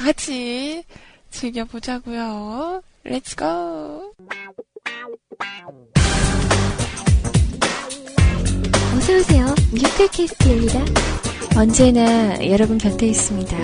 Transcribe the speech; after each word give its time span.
다 0.00 0.06
같이 0.06 0.82
즐겨보자고요. 1.30 2.80
Let's 3.04 3.36
go. 3.36 4.14
어서오세요. 8.96 9.54
뮤클캐스트입니다. 9.72 10.80
언제나 11.54 12.48
여러분 12.48 12.78
곁에 12.78 13.08
있습니다. 13.08 13.56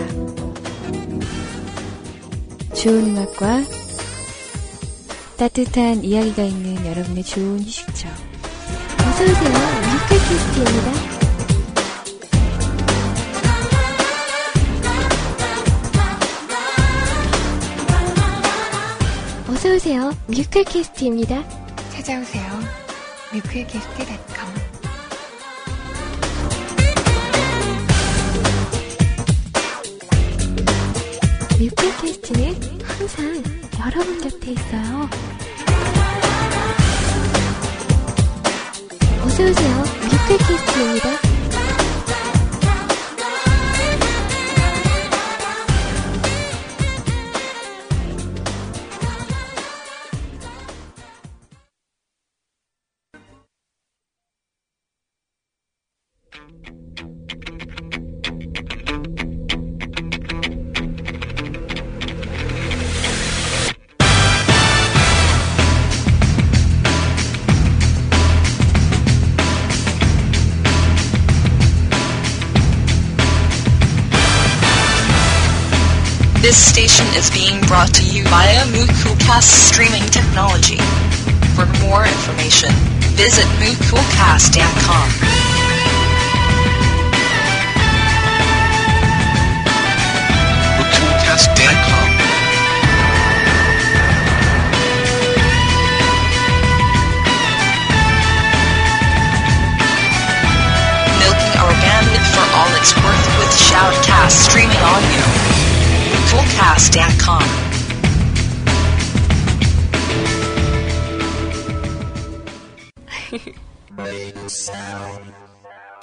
좋은 2.75 3.07
음악과 3.07 3.63
따뜻한 5.39 6.05
이야기가 6.05 6.43
있는 6.43 6.85
여러분의 6.85 7.25
좋은 7.25 7.61
휴식처. 7.61 8.09
어서오세요. 9.09 9.53
뮤클캐스트입니다. 10.11 11.16
어서오세요. 19.77 20.11
뮤클캐스트입니다. 20.29 21.45
찾아오세요. 21.91 22.43
뮤클캐스트.com 23.35 24.55
뮤클캐스트는 31.59 32.81
항상 32.85 33.43
여러분 33.81 34.19
곁에 34.23 34.53
있어요. 34.53 35.11
어서오세요. 39.27 39.85
뮤클캐스트입니다. 40.11 41.26
Brought 77.77 77.93
to 77.93 78.05
you 78.05 78.25
via 78.25 78.65
Moocoolcast 78.73 79.69
streaming 79.69 80.01
technology. 80.09 80.79
For 81.53 81.67
more 81.85 82.07
information, 82.07 82.73
visit 83.21 83.45
moocoolcast.com. 83.61 85.09
Booktoolcast.com. 90.79 92.09
Milking 101.21 101.55
our 101.61 101.75
bandwidth 101.85 102.27
for 102.33 102.47
all 102.57 102.73
it's 102.81 102.97
worth 102.97 103.27
with 103.37 103.53
Shoutcast 103.69 104.49
streaming 104.49 104.81
audio. 104.81 105.25
Moocoolcast.com. 106.09 107.66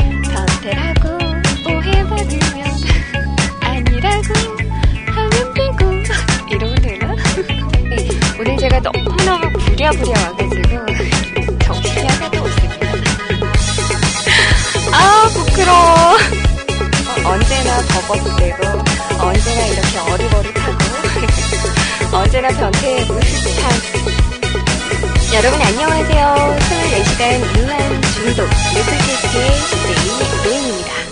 변태라고 0.04 1.10
오해받으면 1.68 2.68
아니라고 3.62 4.34
하면 5.08 5.54
되고 5.56 5.92
이러면 6.52 6.76
되나? 6.76 7.16
네, 7.90 8.08
오늘 8.40 8.56
제가 8.58 8.80
너무너무 8.80 9.50
부랴부랴 9.54 10.14
와가지고 10.22 10.86
정신이 11.64 12.08
하나도 12.08 12.42
없습니다. 12.44 12.88
아 14.92 15.30
부끄러워. 15.34 16.14
어, 17.26 17.30
언제나 17.32 17.78
버벅대고 17.88 18.62
언제나 19.20 19.66
이렇게 19.66 19.98
어리버리하고 19.98 20.78
언제나 22.18 22.50
변태의 22.50 23.06
무스탄 23.08 24.13
여러분 25.34 25.60
안녕하세요. 25.60 26.58
24시간 26.60 27.58
유한 27.58 28.02
중독 28.04 28.44
뮤클캐스트의 28.46 29.50
DJ 29.82 30.44
노인입니다. 30.44 31.03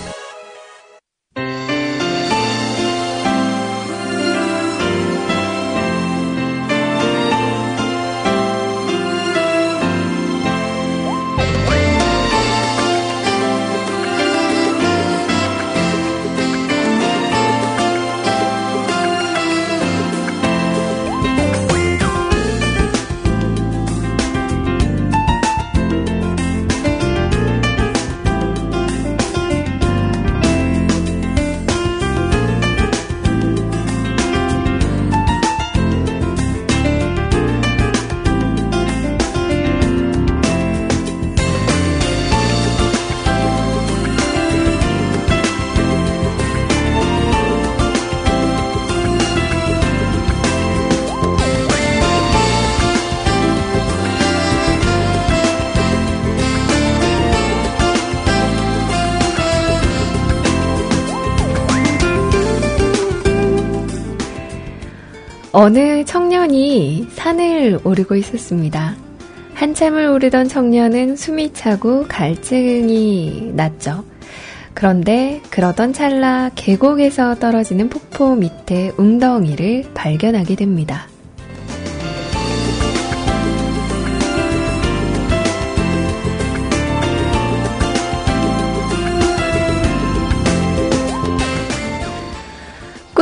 어느 65.62 66.04
청년이 66.04 67.06
산을 67.12 67.78
오르고 67.84 68.16
있었습니다. 68.16 68.96
한참을 69.54 70.06
오르던 70.08 70.48
청년은 70.48 71.14
숨이 71.14 71.52
차고 71.52 72.06
갈증이 72.08 73.52
났죠. 73.54 74.02
그런데 74.74 75.40
그러던 75.50 75.92
찰나 75.92 76.50
계곡에서 76.56 77.36
떨어지는 77.36 77.90
폭포 77.90 78.34
밑에 78.34 78.90
웅덩이를 78.96 79.84
발견하게 79.94 80.56
됩니다. 80.56 81.06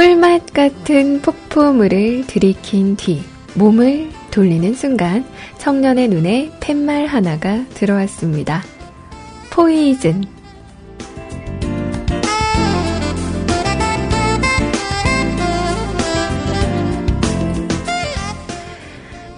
꿀맛 0.00 0.54
같은 0.54 1.20
폭포물을 1.20 2.26
들이킨 2.26 2.96
뒤 2.96 3.22
몸을 3.54 4.08
돌리는 4.30 4.72
순간 4.72 5.26
청년의 5.58 6.08
눈에 6.08 6.50
팻말 6.58 7.04
하나가 7.04 7.66
들어왔습니다. 7.74 8.62
포이즌. 9.50 10.39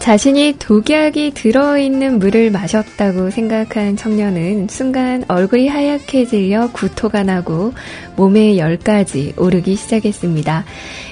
자신이 0.03 0.57
독약이 0.59 1.31
들어있는 1.33 2.19
물을 2.19 2.51
마셨다고 2.51 3.31
생각한 3.31 3.97
청년은 3.97 4.67
순간 4.69 5.23
얼굴이 5.29 5.69
하얗게 5.69 6.25
질려 6.25 6.73
구토가 6.73 7.23
나고 7.23 7.73
몸에 8.17 8.59
열까지 8.59 9.35
오르기 9.37 9.77
시작했습니다. 9.77 10.65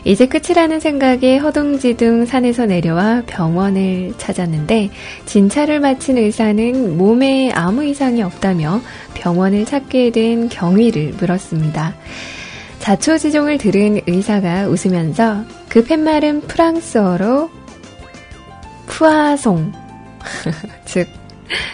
이제 0.05 0.27
끝이라는 0.27 0.81
생각에 0.81 1.39
허둥지둥 1.39 2.27
산에서 2.27 2.67
내려와 2.67 3.23
병원을 3.29 4.15
찾았는데 4.19 4.91
진찰을 5.25 5.79
마친 5.79 6.19
의사는 6.19 6.99
몸에 6.99 7.53
아무 7.53 7.85
이상이 7.85 8.25
없다며 8.25 8.81
병원을 9.15 9.67
찾게 9.67 10.11
된 10.11 10.49
경위를 10.49 11.15
물었습니다. 11.17 11.95
자초지종을 12.81 13.59
들은 13.59 14.01
의사가 14.09 14.67
웃으면서 14.67 15.45
그 15.69 15.85
팻말은 15.85 16.41
프랑스어로 16.41 17.60
푸아송, 18.91 19.73
즉 20.85 21.09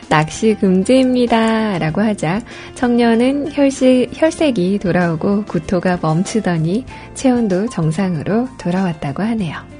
낚시 0.08 0.54
금지입니다. 0.54 1.78
라고 1.78 2.00
하자 2.00 2.40
청년은 2.74 3.52
혈시, 3.52 4.08
혈색이 4.14 4.78
돌아오고 4.78 5.44
구토가 5.44 5.98
멈추더니 6.00 6.84
체온도 7.14 7.68
정상으로 7.68 8.48
돌아왔다고 8.58 9.22
하네요. 9.22 9.75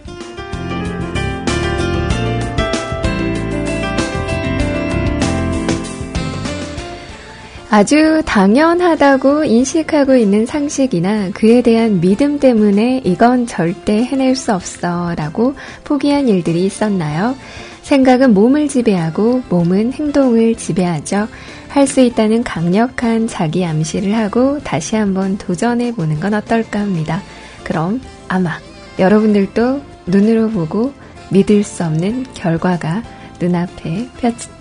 아주 7.69 8.23
당연하다고 8.25 9.45
인식하고 9.45 10.15
있는 10.15 10.47
상식이나 10.47 11.31
그에 11.31 11.63
대한 11.63 12.01
믿음 12.01 12.39
때문에 12.39 13.03
이건 13.05 13.47
절대 13.47 14.05
해낼 14.05 14.37
수 14.37 14.55
없어 14.55 15.15
라고 15.17 15.55
포기한 15.83 16.29
일들이 16.29 16.65
있었나요? 16.65 17.35
생각은 17.83 18.35
몸을 18.35 18.69
지배하고 18.69 19.43
몸은 19.49 19.93
행동을 19.93 20.55
지배하죠. 20.55 21.29
할 21.69 21.87
수 21.87 22.01
있다는 22.01 22.43
강력한 22.43 23.27
자기 23.27 23.65
암시를 23.65 24.15
하고 24.17 24.59
다시 24.61 24.97
한번 24.97 25.37
도전해 25.37 25.93
보는 25.93 26.21
건 26.21 26.33
어떨까 26.33 26.81
합니다. 26.81 27.21
그럼 27.65 28.01
아마 28.29 28.59
여러분들도 28.99 29.83
눈으로 30.07 30.49
보고 30.51 30.95
믿을 31.31 31.63
수 31.63 31.85
없는 31.85 32.25
결과가 32.33 33.03
눈앞에 33.41 34.09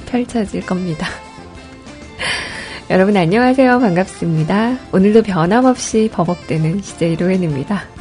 펼쳐질 0.06 0.66
겁니다. 0.66 1.08
여러분 2.92 3.18
안녕하세요. 3.18 3.80
반갑습니다. 3.80 4.78
오늘도 4.94 5.24
변함없이 5.24 6.10
버벅대는 6.14 6.84
CJ 6.84 7.16
로엔입니다.' 7.16 7.84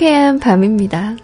상쾌한 0.00 0.38
밤입니다. 0.38 1.14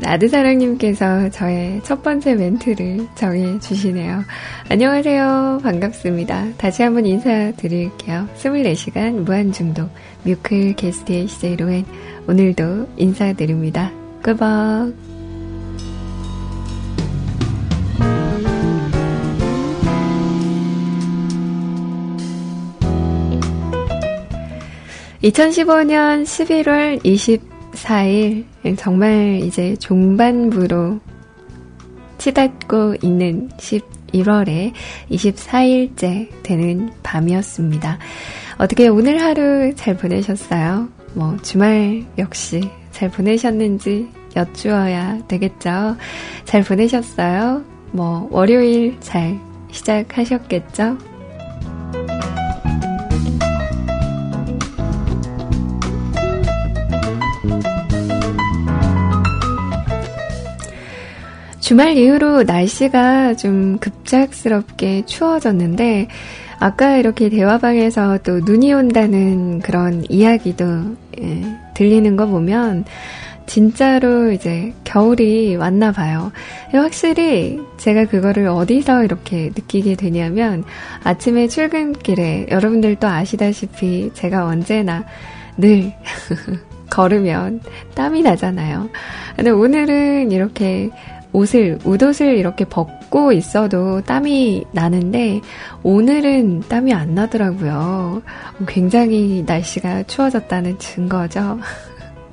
라드사랑님께서 0.00 1.30
저의 1.30 1.80
첫 1.82 2.02
번째 2.02 2.34
멘트를 2.34 3.08
정해 3.14 3.58
주시네요. 3.60 4.24
안녕하세요. 4.68 5.60
반갑습니다. 5.62 6.56
다시 6.58 6.82
한번 6.82 7.06
인사드릴게요. 7.06 8.28
24시간 8.36 9.20
무한중독 9.20 9.88
뮤클 10.24 10.74
게스트의 10.74 11.28
CJ 11.28 11.56
로엔 11.56 11.86
오늘도 12.28 12.88
인사드립니다. 12.98 13.90
끄벅 14.22 15.13
2015년 25.24 26.24
11월 26.24 27.02
24일, 27.02 28.44
정말 28.76 29.40
이제 29.42 29.74
종반부로 29.76 31.00
치닫고 32.18 32.96
있는 33.00 33.48
11월에 33.56 34.72
24일째 35.10 36.28
되는 36.42 36.90
밤이었습니다. 37.02 37.98
어떻게 38.58 38.88
오늘 38.88 39.22
하루 39.22 39.74
잘 39.74 39.96
보내셨어요? 39.96 40.90
뭐, 41.14 41.38
주말 41.40 42.04
역시 42.18 42.60
잘 42.90 43.10
보내셨는지 43.10 44.06
여쭈어야 44.36 45.26
되겠죠? 45.26 45.96
잘 46.44 46.62
보내셨어요? 46.62 47.64
뭐, 47.92 48.28
월요일 48.30 49.00
잘 49.00 49.40
시작하셨겠죠? 49.72 51.13
주말 61.64 61.96
이후로 61.96 62.42
날씨가 62.42 63.36
좀 63.36 63.78
급작스럽게 63.78 65.06
추워졌는데, 65.06 66.08
아까 66.58 66.98
이렇게 66.98 67.30
대화방에서 67.30 68.18
또 68.18 68.40
눈이 68.40 68.74
온다는 68.74 69.60
그런 69.60 70.04
이야기도 70.10 70.64
예, 71.22 71.42
들리는 71.72 72.16
거 72.16 72.26
보면, 72.26 72.84
진짜로 73.46 74.30
이제 74.30 74.74
겨울이 74.84 75.56
왔나 75.56 75.90
봐요. 75.90 76.32
확실히 76.70 77.58
제가 77.78 78.04
그거를 78.04 78.46
어디서 78.46 79.02
이렇게 79.02 79.46
느끼게 79.46 79.94
되냐면 79.94 80.64
아침에 81.02 81.48
출근길에 81.48 82.48
여러분들도 82.50 83.08
아시다시피 83.08 84.10
제가 84.12 84.44
언제나 84.44 85.06
늘 85.56 85.94
걸으면 86.90 87.60
땀이 87.94 88.20
나잖아요. 88.22 88.90
근데 89.36 89.50
오늘은 89.50 90.30
이렇게 90.30 90.90
옷을, 91.34 91.78
웃옷을 91.84 92.38
이렇게 92.38 92.64
벗고 92.64 93.32
있어도 93.32 94.00
땀이 94.02 94.64
나는데, 94.72 95.40
오늘은 95.82 96.60
땀이 96.68 96.94
안 96.94 97.14
나더라고요. 97.14 98.22
굉장히 98.66 99.42
날씨가 99.44 100.04
추워졌다는 100.04 100.78
증거죠. 100.78 101.58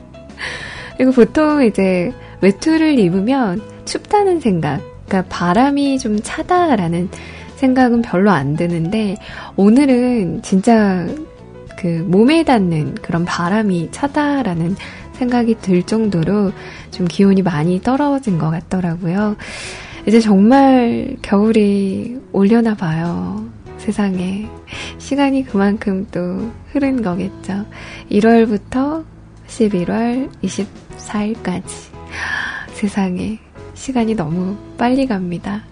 그리고 0.98 1.12
보통 1.12 1.64
이제 1.66 2.14
외투를 2.42 3.00
입으면 3.00 3.60
춥다는 3.86 4.40
생각, 4.40 4.82
그러니까 5.08 5.36
바람이 5.36 5.98
좀 5.98 6.20
차다라는 6.22 7.10
생각은 7.56 8.04
별로 8.04 8.32
안 8.32 8.56
드는데 8.56 9.18
오늘은 9.56 10.42
진짜 10.44 11.08
그 11.78 11.88
몸에 12.08 12.44
닿는 12.44 12.96
그런 13.02 13.26
바람이 13.26 13.90
차다라는 13.92 14.76
생각이 15.22 15.56
들 15.62 15.84
정도로 15.84 16.52
좀 16.90 17.08
기온이 17.08 17.44
많이 17.44 17.80
떨어진 17.80 18.40
것 18.40 18.50
같더라고요. 18.50 19.36
이제 20.08 20.20
정말 20.20 21.16
겨울이 21.22 22.20
올려나 22.32 22.74
봐요. 22.74 23.46
세상에. 23.78 24.50
시간이 24.98 25.46
그만큼 25.46 26.08
또 26.12 26.52
흐른 26.72 27.04
거겠죠. 27.04 27.66
1월부터 28.10 29.06
11월 29.48 30.32
24일까지. 30.42 31.64
세상에. 32.74 33.38
시간이 33.76 34.16
너무 34.16 34.58
빨리 34.76 35.06
갑니다. 35.06 35.64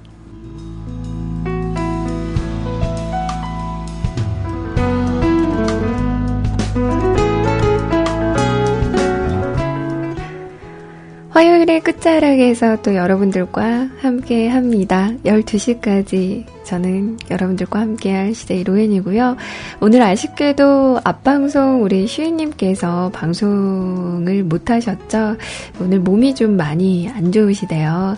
끝자락에서 11.81 12.81
또 12.81 12.95
여러분들과 12.95 13.89
함께 13.99 14.47
합니다. 14.47 15.11
12시까지 15.25 16.45
저는 16.63 17.17
여러분들과 17.29 17.79
함께 17.79 18.13
할 18.13 18.33
시대의 18.33 18.63
로엔이고요. 18.63 19.37
오늘 19.81 20.01
아쉽게도 20.01 21.01
앞방송 21.03 21.83
우리 21.83 22.07
슈이님께서 22.07 23.09
방송을 23.13 24.43
못 24.43 24.69
하셨죠? 24.69 25.37
오늘 25.81 25.99
몸이 25.99 26.35
좀 26.35 26.57
많이 26.57 27.09
안 27.09 27.31
좋으시대요. 27.31 28.17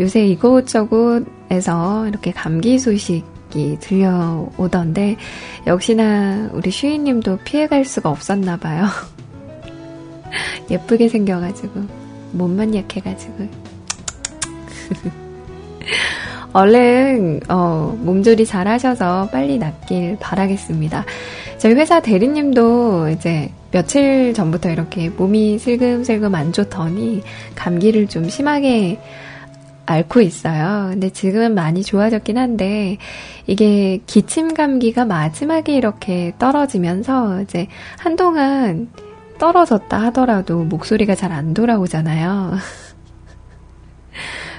요새 0.00 0.26
이곳저곳에서 0.26 2.06
이렇게 2.08 2.32
감기 2.32 2.78
소식이 2.78 3.78
들려오던데, 3.80 5.16
역시나 5.66 6.50
우리 6.52 6.70
슈이님도 6.70 7.38
피해갈 7.44 7.84
수가 7.84 8.10
없었나 8.10 8.58
봐요. 8.58 8.86
예쁘게 10.70 11.08
생겨가지고. 11.08 12.05
몸만 12.36 12.74
약해가지고. 12.74 13.48
얼른 16.52 17.40
어, 17.48 17.98
몸조리 18.00 18.46
잘 18.46 18.66
하셔서 18.66 19.28
빨리 19.30 19.58
낫길 19.58 20.16
바라겠습니다. 20.20 21.04
저희 21.58 21.74
회사 21.74 22.00
대리님도 22.00 23.10
이제 23.10 23.50
며칠 23.72 24.32
전부터 24.32 24.70
이렇게 24.70 25.10
몸이 25.10 25.58
슬금슬금 25.58 26.34
안 26.34 26.52
좋더니 26.52 27.22
감기를 27.54 28.08
좀 28.08 28.28
심하게 28.28 28.98
앓고 29.84 30.20
있어요. 30.20 30.88
근데 30.90 31.10
지금은 31.10 31.54
많이 31.54 31.82
좋아졌긴 31.82 32.38
한데 32.38 32.96
이게 33.46 34.00
기침 34.06 34.54
감기가 34.54 35.04
마지막에 35.04 35.76
이렇게 35.76 36.32
떨어지면서 36.38 37.42
이제 37.42 37.68
한동안 37.98 38.88
떨어졌다 39.38 39.98
하더라도 40.04 40.64
목소리가 40.64 41.14
잘 41.14 41.32
안 41.32 41.54
돌아오잖아요. 41.54 42.54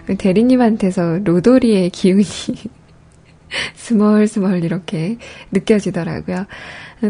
대리님한테서 0.17 1.19
로도리의 1.23 1.89
기운이 1.89 2.23
스멀스멀 3.75 4.63
이렇게 4.63 5.17
느껴지더라고요. 5.51 6.45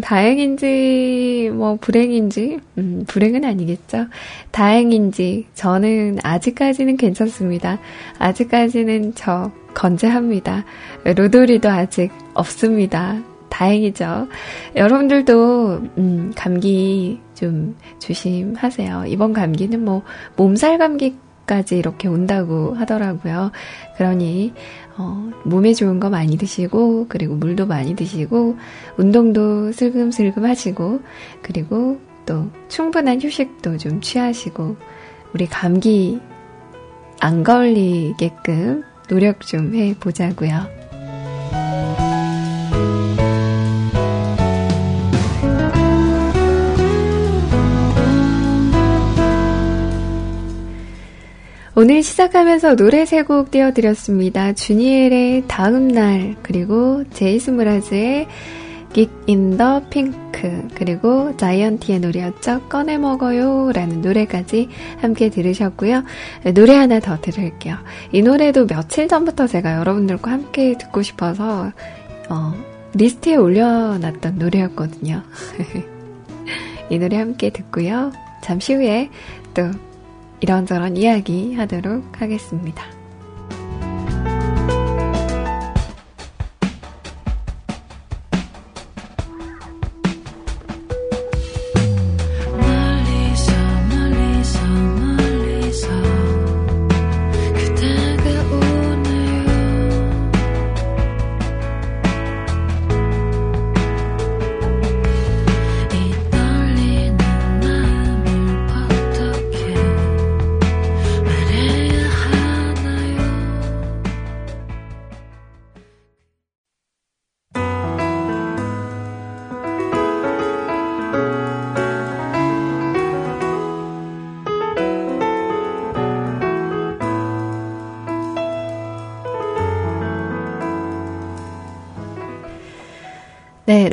다행인지, 0.01 1.49
뭐, 1.53 1.77
불행인지, 1.79 2.59
음, 2.77 3.05
불행은 3.07 3.45
아니겠죠? 3.45 4.07
다행인지, 4.51 5.47
저는 5.55 6.19
아직까지는 6.23 6.97
괜찮습니다. 6.97 7.79
아직까지는 8.19 9.13
저 9.15 9.51
건재합니다. 9.73 10.65
로도리도 11.05 11.69
아직 11.69 12.11
없습니다. 12.33 13.21
다행이죠. 13.57 14.27
여러분들도, 14.75 15.81
음, 15.97 16.31
감기 16.35 17.19
좀 17.33 17.75
조심하세요. 17.97 19.05
이번 19.07 19.33
감기는 19.33 19.83
뭐, 19.83 20.03
몸살 20.35 20.77
감기까지 20.77 21.77
이렇게 21.77 22.07
온다고 22.07 22.75
하더라고요. 22.75 23.51
그러니, 23.97 24.53
어, 24.97 25.31
몸에 25.43 25.73
좋은 25.73 25.99
거 25.99 26.11
많이 26.11 26.37
드시고, 26.37 27.07
그리고 27.09 27.33
물도 27.33 27.65
많이 27.65 27.95
드시고, 27.95 28.57
운동도 28.97 29.71
슬금슬금 29.71 30.45
하시고, 30.45 31.01
그리고 31.41 31.99
또 32.27 32.47
충분한 32.67 33.21
휴식도 33.21 33.77
좀 33.77 34.01
취하시고, 34.01 34.75
우리 35.33 35.47
감기 35.47 36.19
안 37.19 37.43
걸리게끔 37.43 38.83
노력 39.09 39.41
좀 39.41 39.73
해보자고요. 39.73 40.77
오늘 51.79 52.01
시작하면서 52.01 52.75
노래 52.75 53.05
세 53.05 53.21
곡 53.21 53.51
띄워드렸습니다. 53.51 54.53
주니엘의 54.53 55.43
다음 55.47 55.87
날, 55.89 56.35
그리고 56.41 57.03
제이스 57.11 57.51
무라즈의 57.51 58.27
Geek 58.93 59.13
in 59.29 59.57
the 59.57 59.81
Pink, 59.91 60.71
그리고 60.73 61.37
자이언티의 61.37 61.99
노래였죠. 61.99 62.61
꺼내 62.67 62.97
먹어요. 62.97 63.71
라는 63.73 64.01
노래까지 64.01 64.69
함께 65.01 65.29
들으셨고요. 65.29 66.03
노래 66.55 66.73
하나 66.75 66.99
더 66.99 67.21
들을게요. 67.21 67.75
이 68.11 68.23
노래도 68.23 68.65
며칠 68.65 69.07
전부터 69.07 69.45
제가 69.45 69.77
여러분들과 69.77 70.31
함께 70.31 70.75
듣고 70.79 71.03
싶어서, 71.03 71.71
어, 72.29 72.53
리스트에 72.95 73.35
올려놨던 73.35 74.39
노래였거든요. 74.39 75.21
이 76.89 76.97
노래 76.97 77.17
함께 77.17 77.51
듣고요. 77.51 78.11
잠시 78.41 78.73
후에 78.73 79.11
또 79.53 79.69
이런저런 80.39 80.97
이야기 80.97 81.53
하도록 81.55 82.03
하겠습니다. 82.21 82.96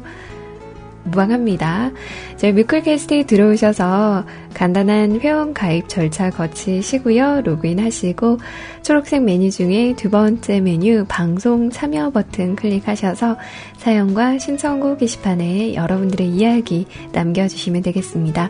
무방합니다. 1.04 1.90
저희 2.36 2.52
뮤클캐스트에 2.52 3.24
들어오셔서 3.24 4.24
간단한 4.54 5.20
회원 5.20 5.54
가입 5.54 5.88
절차 5.88 6.30
거치시고요. 6.30 7.42
로그인 7.44 7.80
하시고 7.80 8.38
초록색 8.82 9.22
메뉴 9.22 9.50
중에 9.50 9.94
두 9.96 10.10
번째 10.10 10.60
메뉴 10.60 11.04
방송 11.08 11.70
참여 11.70 12.10
버튼 12.10 12.56
클릭하셔서 12.56 13.36
사연과 13.78 14.38
신청곡 14.38 14.98
게시판에 14.98 15.74
여러분들의 15.74 16.28
이야기 16.28 16.86
남겨주시면 17.12 17.82
되겠습니다. 17.82 18.48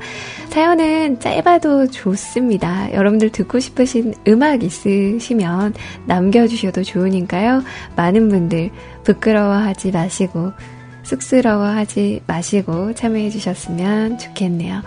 사연은 0.49 1.21
짧아도 1.21 1.88
좋습니다. 1.88 2.92
여러분들 2.92 3.30
듣고 3.30 3.59
싶으신 3.61 4.14
음악 4.28 4.62
있으시면 4.62 5.75
남겨주셔도 6.06 6.82
좋으니까요. 6.82 7.62
많은 7.97 8.28
분들 8.28 8.71
부끄러워하지 9.04 9.92
마시고 9.92 10.52
쑥스러워하지 11.02 12.23
마시고 12.26 12.94
참여해 12.94 13.30
주셨으면 13.30 14.18
좋겠네요. 14.18 14.82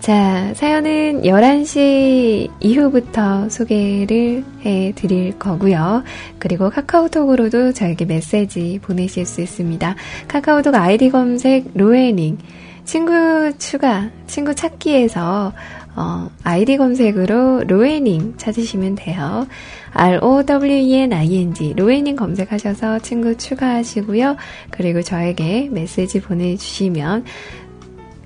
자, 0.00 0.52
사연은 0.54 1.22
11시 1.22 2.50
이후부터 2.58 3.48
소개를 3.48 4.44
해 4.64 4.92
드릴 4.96 5.38
거고요. 5.38 6.02
그리고 6.40 6.70
카카오톡으로도 6.70 7.72
저에게 7.72 8.04
메시지 8.04 8.80
보내실 8.82 9.24
수 9.26 9.40
있습니다. 9.40 9.94
카카오톡 10.26 10.74
아이디 10.74 11.08
검색 11.08 11.70
로에닝 11.74 12.38
친구 12.84 13.52
추가, 13.58 14.10
친구 14.26 14.56
찾기에서 14.56 15.52
어, 15.94 16.30
아이디 16.42 16.78
검색으로 16.78 17.64
로에닝 17.64 18.34
찾으시면 18.38 18.96
돼요. 18.96 19.46
R-O-W-E-N-I-N-G 19.94 21.74
로에닝 21.76 22.16
검색하셔서 22.16 23.00
친구 23.00 23.36
추가하시고요. 23.36 24.36
그리고 24.70 25.02
저에게 25.02 25.68
메시지 25.70 26.20
보내주시면 26.20 27.24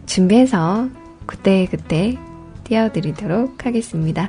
준비해서 0.06 0.88
그때 1.26 1.66
그때 1.70 2.16
띄워드리도록 2.66 3.64
하겠습니다. 3.64 4.28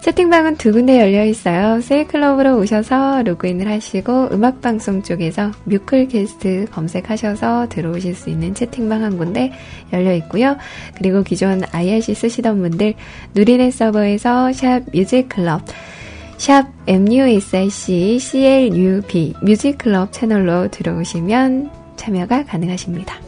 채팅방은 0.00 0.56
두 0.56 0.72
군데 0.72 1.00
열려 1.00 1.24
있어요. 1.24 1.80
세이클럽으로 1.80 2.58
오셔서 2.58 3.22
로그인을 3.22 3.68
하시고 3.68 4.28
음악방송 4.32 5.02
쪽에서 5.02 5.50
뮤클캐스트 5.64 6.66
검색하셔서 6.70 7.68
들어오실 7.68 8.14
수 8.14 8.30
있는 8.30 8.54
채팅방 8.54 9.02
한 9.02 9.16
군데 9.16 9.52
열려 9.92 10.14
있고요. 10.14 10.56
그리고 10.96 11.22
기존 11.22 11.62
IRC 11.72 12.14
쓰시던 12.14 12.60
분들 12.60 12.94
누리넷 13.34 13.72
서버에서 13.72 14.52
샵 14.52 14.82
뮤직클럽 14.92 15.62
샵 16.36 16.66
MUSIC 16.86 18.18
CLUB 18.18 19.34
뮤직클럽 19.42 20.12
채널로 20.12 20.68
들어오시면 20.68 21.70
참여가 21.96 22.44
가능하십니다. 22.44 23.23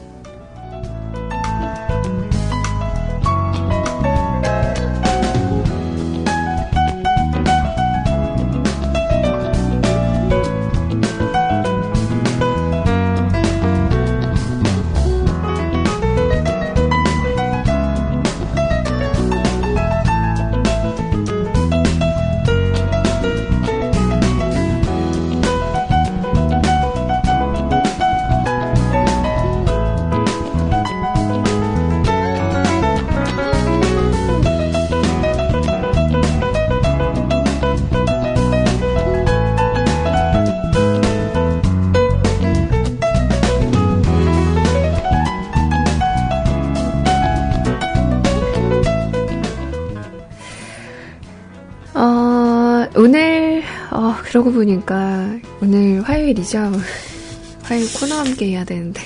그러고 54.47 54.53
보니까 54.53 55.39
오늘 55.61 56.03
화요일이죠. 56.03 56.71
화요일 57.65 57.87
코너 57.99 58.19
함께 58.19 58.51
해야 58.51 58.65
되는데. 58.65 59.01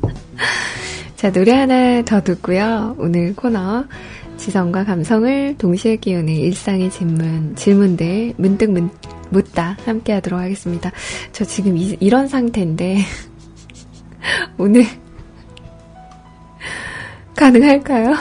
자, 1.16 1.30
노래 1.30 1.52
하나 1.52 2.02
더 2.02 2.22
듣고요. 2.22 2.96
오늘 2.98 3.36
코너 3.36 3.84
지성과 4.38 4.84
감성을 4.84 5.56
동시에 5.58 5.96
끼우는 5.96 6.32
일상의 6.32 6.90
질문, 6.90 7.54
질문들 7.54 8.34
문득 8.38 8.70
문, 8.70 8.88
묻다 9.28 9.76
함께 9.84 10.14
하도록 10.14 10.40
하겠습니다. 10.40 10.90
저 11.32 11.44
지금 11.44 11.76
이, 11.76 11.98
이런 12.00 12.26
상태인데 12.26 12.96
오늘 14.56 14.86
가능할까요? 17.36 18.14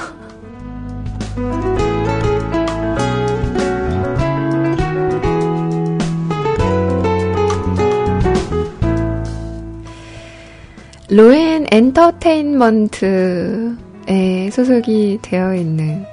로엔 11.09 11.67
엔터테인먼트에 11.71 14.49
소속이 14.51 15.19
되어 15.21 15.55
있는 15.55 16.05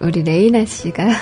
우리 0.00 0.22
레이나 0.22 0.64
씨가 0.64 1.08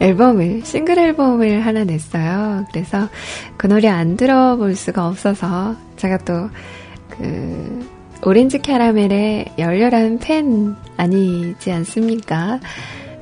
앨범을, 0.00 0.62
싱글 0.64 0.98
앨범을 0.98 1.64
하나 1.64 1.84
냈어요. 1.84 2.66
그래서 2.72 3.08
그 3.56 3.66
노래 3.66 3.88
안 3.88 4.16
들어볼 4.16 4.74
수가 4.74 5.08
없어서 5.08 5.76
제가 5.96 6.18
또 6.18 6.50
그 7.18 7.88
오렌지 8.22 8.58
캐러멜의 8.58 9.52
열렬한 9.58 10.18
팬 10.18 10.74
아니지 10.96 11.70
않습니까? 11.70 12.60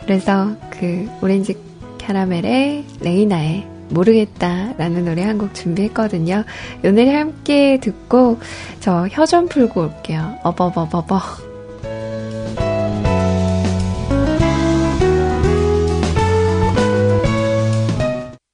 그래서 0.02 0.56
그 0.70 1.08
오렌지 1.20 1.56
캐러멜의 1.98 2.84
레이나의 3.00 3.71
모르겠다라는 3.92 5.04
노래 5.04 5.22
한 5.22 5.38
곡 5.38 5.54
준비했거든요. 5.54 6.44
이 6.84 6.86
노래 6.88 7.14
함께 7.16 7.78
듣고 7.80 8.38
저 8.80 9.06
혀 9.10 9.26
좀 9.26 9.48
풀고 9.48 9.80
올게요. 9.82 10.38
어버버버버. 10.42 11.20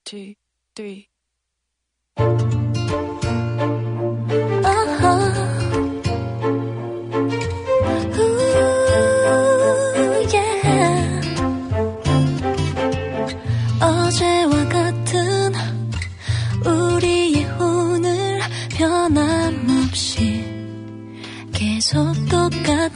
Two. 0.05 0.35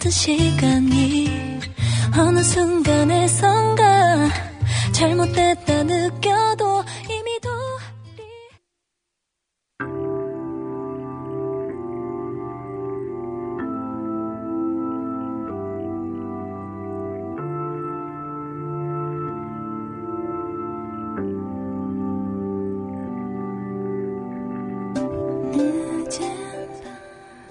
같은 0.02 0.10
시간이 0.10 1.30
어느 2.18 2.42
순간에선가 2.42 4.28
잘못됐다 4.90 5.84
느껴도 5.84 6.82
이미 7.08 7.38
돌이 7.40 7.62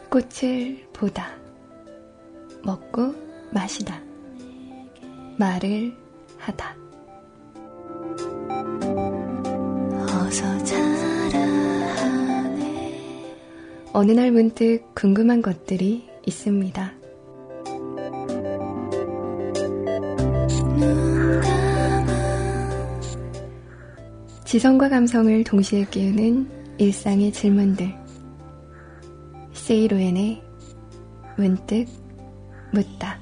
꽃을 0.09 0.85
보다 0.91 1.40
먹고 2.63 3.13
마시다. 3.51 3.99
말을 5.37 5.95
하다. 6.37 6.75
어느 13.93 14.13
날 14.13 14.31
문득 14.31 14.83
궁금한 14.95 15.41
것들이 15.41 16.07
있습니다. 16.25 16.93
지성과 24.45 24.89
감성을 24.89 25.43
동시에 25.43 25.85
끼우는 25.85 26.77
일상의 26.77 27.31
질문들. 27.31 27.93
세이로엔의 29.53 30.41
문득 31.37 31.85
묻다. 32.71 33.19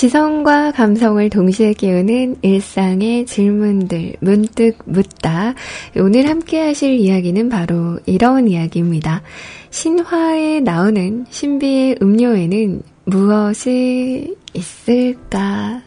지성과 0.00 0.72
감성을 0.72 1.28
동시에 1.28 1.74
깨우는 1.74 2.36
일상의 2.40 3.26
질문들 3.26 4.14
문득 4.20 4.78
묻다. 4.86 5.52
오늘 5.94 6.26
함께 6.26 6.58
하실 6.58 6.94
이야기는 6.94 7.50
바로 7.50 7.98
이런 8.06 8.48
이야기입니다. 8.48 9.20
신화에 9.68 10.60
나오는 10.60 11.26
신비의 11.28 11.96
음료에는 12.00 12.80
무엇이 13.04 14.34
있을까? 14.54 15.82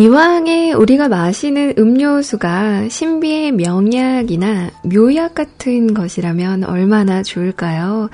이왕에 0.00 0.72
우리가 0.72 1.08
마시는 1.08 1.74
음료수가 1.76 2.88
신비의 2.88 3.52
명약이나 3.52 4.70
묘약 4.84 5.34
같은 5.34 5.92
것이라면 5.92 6.64
얼마나 6.64 7.22
좋을까요? 7.22 8.08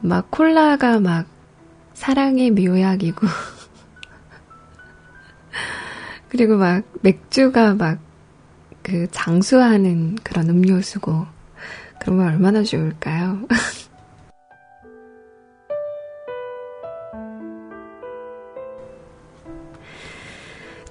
막 0.00 0.30
콜라가 0.30 1.00
막 1.00 1.26
사랑의 1.92 2.52
묘약이고, 2.52 3.26
그리고 6.30 6.56
막 6.56 6.82
맥주가 7.02 7.74
막 7.74 8.12
그 8.82 9.06
장수하는 9.10 10.16
그런 10.22 10.50
음료수고, 10.50 11.26
그러면 12.00 12.26
얼마나 12.26 12.62
좋을까요? 12.62 13.46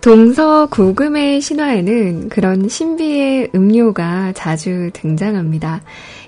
동서 0.01 0.65
고금의 0.65 1.41
신화에는 1.41 2.29
그런 2.29 2.67
신비의 2.67 3.51
음료가 3.53 4.33
자주 4.33 4.89
등장합니다. 4.93 5.83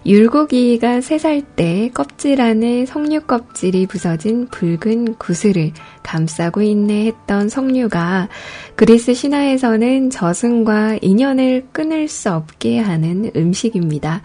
율곡이가 0.06 1.02
세살때 1.02 1.90
껍질 1.92 2.40
안에 2.40 2.86
석류 2.86 3.22
껍질이 3.22 3.88
부서진 3.88 4.48
붉은 4.50 5.16
구슬을 5.16 5.72
감싸고 6.04 6.62
있네 6.62 7.08
했던 7.08 7.50
석류가 7.50 8.30
그리스 8.76 9.16
신화에서는 9.16 10.12
저승과 10.12 11.00
인연을 11.02 11.66
끊을 11.72 12.08
수 12.08 12.30
없게 12.30 12.78
하는 12.78 13.32
음식입니다. 13.36 14.22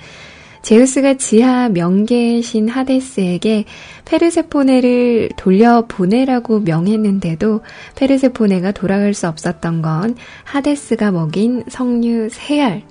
제우스가 0.69 1.15
지하 1.15 1.71
명계의 1.71 2.43
신 2.43 2.69
하데스에게 2.69 3.65
페르세포네를 4.05 5.31
돌려보내라고 5.35 6.61
명했는데도 6.61 7.63
페르세포네가 7.97 8.73
돌아갈 8.73 9.15
수 9.15 9.29
없었던 9.29 9.81
건 9.81 10.15
하데스가 10.45 11.11
먹인 11.11 11.65
석류 11.71 12.29
세알, 12.31 12.83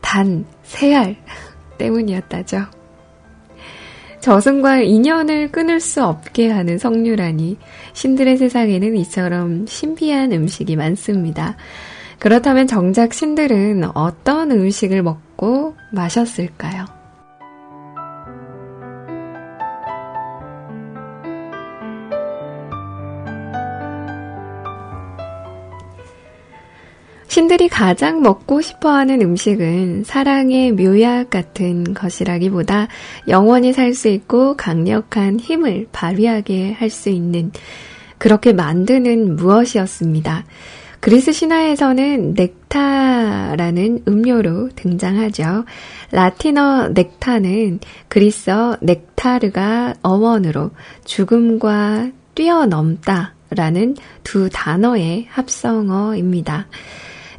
단 0.00 0.44
세알 0.62 1.16
때문이었다죠. 1.78 2.66
저승과 4.20 4.82
인연을 4.82 5.50
끊을 5.50 5.80
수 5.80 6.04
없게 6.04 6.48
하는 6.48 6.78
석류라니 6.78 7.56
신들의 7.92 8.36
세상에는 8.36 8.96
이처럼 8.98 9.66
신비한 9.66 10.30
음식이 10.30 10.76
많습니다. 10.76 11.56
그렇다면 12.20 12.68
정작 12.68 13.12
신들은 13.12 13.82
어떤 13.96 14.52
음식을 14.52 15.02
먹고 15.02 15.74
마셨을까요? 15.90 16.94
신들이 27.36 27.68
가장 27.68 28.22
먹고 28.22 28.62
싶어 28.62 28.88
하는 28.90 29.20
음식은 29.20 30.04
사랑의 30.04 30.72
묘약 30.72 31.28
같은 31.28 31.92
것이라기보다 31.92 32.88
영원히 33.28 33.74
살 33.74 33.94
수 33.94 34.08
있고 34.08 34.56
강력한 34.56 35.38
힘을 35.38 35.86
발휘하게 35.92 36.72
할 36.72 36.88
수 36.88 37.10
있는 37.10 37.52
그렇게 38.16 38.54
만드는 38.54 39.36
무엇이었습니다. 39.36 40.46
그리스 41.00 41.32
신화에서는 41.32 42.32
넥타라는 42.32 44.04
음료로 44.08 44.70
등장하죠. 44.74 45.66
라틴어 46.12 46.88
넥타는 46.94 47.80
그리스어 48.08 48.78
넥타르가 48.80 49.92
어원으로 50.00 50.70
죽음과 51.04 52.12
뛰어넘다 52.34 53.34
라는 53.50 53.94
두 54.24 54.48
단어의 54.50 55.26
합성어입니다. 55.28 56.66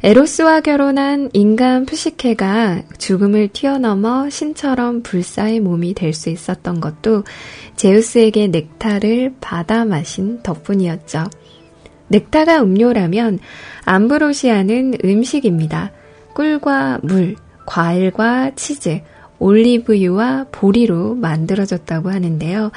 에로스와 0.02 0.60
결혼한 0.60 1.30
인간 1.32 1.84
푸시케가 1.84 2.82
죽음을 2.98 3.48
튀어넘어 3.48 4.30
신처럼 4.30 5.02
불사의 5.02 5.58
몸이 5.60 5.94
될 5.94 6.14
수 6.14 6.30
있었던 6.30 6.80
것도 6.80 7.24
제우스에게 7.76 8.48
넥타를 8.48 9.34
받아 9.40 9.84
마신 9.84 10.40
덕분이었죠. 10.42 11.24
넥타가 12.08 12.62
음료라면 12.62 13.38
암브로시아는 13.84 14.98
음식입니다. 15.04 15.92
꿀과 16.34 17.00
물, 17.02 17.36
과일과 17.66 18.52
치즈, 18.54 19.00
올리브유와 19.40 20.46
보리로 20.50 21.14
만들어졌다고 21.16 22.10
하는데요. 22.10 22.70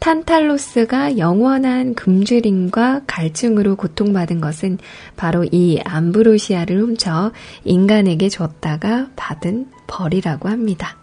탄탈로스가 0.00 1.18
영원한 1.18 1.94
금주림과 1.94 3.02
갈증으로 3.06 3.76
고통받은 3.76 4.40
것은 4.40 4.78
바로 5.16 5.44
이 5.44 5.78
암브로시아를 5.84 6.78
훔쳐 6.80 7.32
인간에게 7.64 8.30
줬다가 8.30 9.08
받은 9.14 9.70
벌이라고 9.86 10.48
합니다. 10.48 10.96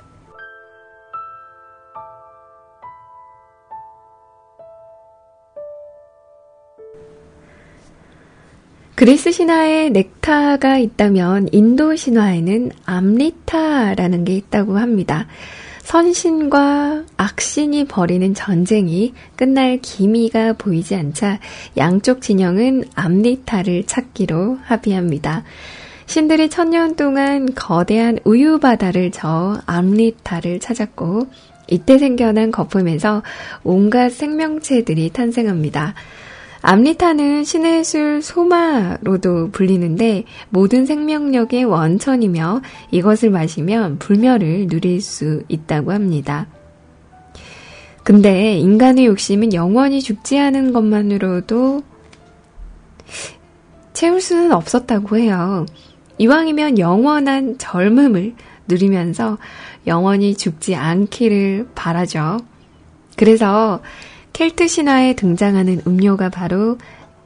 그리스 8.95 9.31
신화에 9.31 9.89
넥타가 9.89 10.79
있다면 10.79 11.49
인도 11.51 11.95
신화에는 11.95 12.71
암리타라는 12.87 14.25
게 14.25 14.33
있다고 14.33 14.79
합니다. 14.79 15.27
선신과 15.87 17.05
악신이 17.15 17.85
벌이는 17.85 18.33
전쟁이 18.33 19.13
끝날 19.37 19.77
기미가 19.81 20.51
보이지 20.57 20.95
않자 20.95 21.39
양쪽 21.77 22.21
진영은 22.21 22.83
암리타를 22.93 23.85
찾기로 23.85 24.57
합의합니다. 24.65 25.45
신들이 26.05 26.49
천년 26.49 26.97
동안 26.97 27.55
거대한 27.55 28.19
우유 28.25 28.59
바다를 28.59 29.11
저어 29.11 29.61
암리타를 29.65 30.59
찾았고 30.59 31.27
이때 31.69 31.97
생겨난 31.97 32.51
거품에서 32.51 33.23
온갖 33.63 34.09
생명체들이 34.09 35.11
탄생합니다. 35.11 35.93
암리타는 36.61 37.43
신의 37.43 37.83
술 37.83 38.21
소마로도 38.21 39.51
불리는데 39.51 40.25
모든 40.49 40.85
생명력의 40.85 41.65
원천이며 41.65 42.61
이것을 42.91 43.29
마시면 43.29 43.99
불멸을 43.99 44.67
누릴 44.67 45.01
수 45.01 45.43
있다고 45.47 45.91
합니다. 45.91 46.47
근데 48.03 48.57
인간의 48.57 49.05
욕심은 49.05 49.53
영원히 49.53 50.01
죽지 50.01 50.39
않은 50.39 50.71
것만으로도 50.71 51.83
채울 53.93 54.21
수는 54.21 54.51
없었다고 54.53 55.17
해요. 55.17 55.65
이왕이면 56.17 56.79
영원한 56.79 57.57
젊음을 57.57 58.35
누리면서 58.67 59.37
영원히 59.87 60.35
죽지 60.35 60.75
않기를 60.75 61.69
바라죠. 61.75 62.39
그래서 63.15 63.81
켈트 64.37 64.67
신화에 64.67 65.15
등장하는 65.15 65.81
음료가 65.87 66.29
바로 66.29 66.77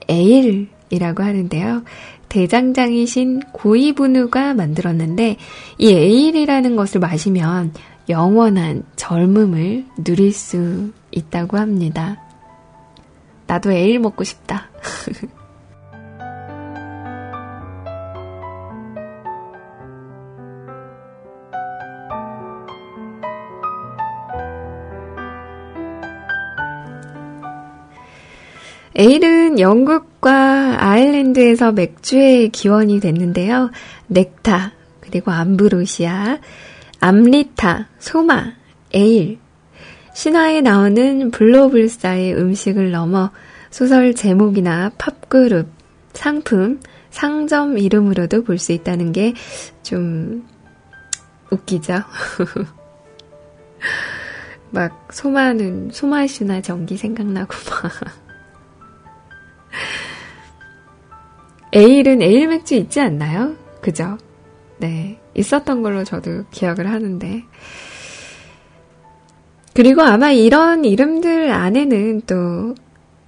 에일이라고 0.08 1.24
하는데요. 1.24 1.84
대장장이신 2.30 3.42
고이분우가 3.52 4.54
만들었는데 4.54 5.36
이 5.78 5.92
에일이라는 5.92 6.78
것을 6.78 7.02
마시면 7.02 7.74
영원한 8.08 8.84
젊음을 8.96 9.88
누릴 10.06 10.32
수 10.32 10.94
있다고 11.12 11.58
합니다. 11.58 12.16
나도 13.46 13.74
에일 13.74 14.00
먹고 14.00 14.24
싶다. 14.24 14.70
에일은 28.96 29.60
영국과 29.60 30.76
아일랜드에서 30.80 31.72
맥주의 31.72 32.50
기원이 32.50 33.00
됐는데요. 33.00 33.72
넥타, 34.08 34.74
그리고 35.00 35.32
암브로시아, 35.32 36.40
암리타, 37.00 37.88
소마, 38.00 38.54
에일. 38.94 39.40
신화에 40.14 40.62
나오는 40.62 41.32
블로불사의 41.32 42.36
음식을 42.36 42.92
넘어 42.92 43.32
소설 43.70 44.14
제목이나 44.14 44.92
팝그룹, 44.98 45.70
상품, 46.14 46.82
상점 47.10 47.78
이름으로도 47.78 48.44
볼 48.44 48.58
수 48.58 48.74
있다는 48.74 49.14
게 49.14 49.34
좀 49.84 50.46
웃기죠? 51.52 51.96
막 54.72 55.08
소마는 55.12 55.90
소마슈나 55.92 56.62
전기 56.62 56.98
생각나고 56.98 57.54
막. 57.70 58.31
에일은 61.74 62.22
에일 62.22 62.48
맥주 62.48 62.76
있지 62.76 63.00
않나요? 63.00 63.56
그죠? 63.82 64.18
네. 64.78 65.20
있었던 65.34 65.82
걸로 65.82 66.04
저도 66.04 66.46
기억을 66.52 66.90
하는데. 66.90 67.44
그리고 69.74 70.02
아마 70.02 70.32
이런 70.32 70.84
이름들 70.84 71.50
안에는 71.50 72.22
또 72.28 72.76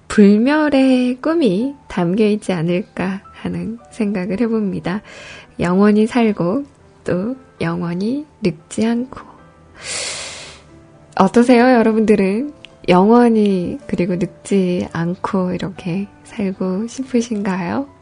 불멸의 0.08 1.16
꿈이 1.22 1.74
담겨 1.88 2.26
있지 2.26 2.52
않을까 2.52 3.22
하는 3.32 3.78
생각을 3.90 4.40
해봅니다. 4.40 5.00
영원히 5.58 6.06
살고 6.06 6.64
또 7.04 7.36
영원히 7.60 8.26
늙지 8.42 8.84
않고. 8.86 9.20
어떠세요, 11.16 11.64
여러분들은? 11.64 12.52
영원히 12.88 13.78
그리고 13.86 14.16
늙지 14.16 14.88
않고 14.92 15.52
이렇게 15.52 16.06
살고 16.24 16.86
싶으신가요? 16.86 17.93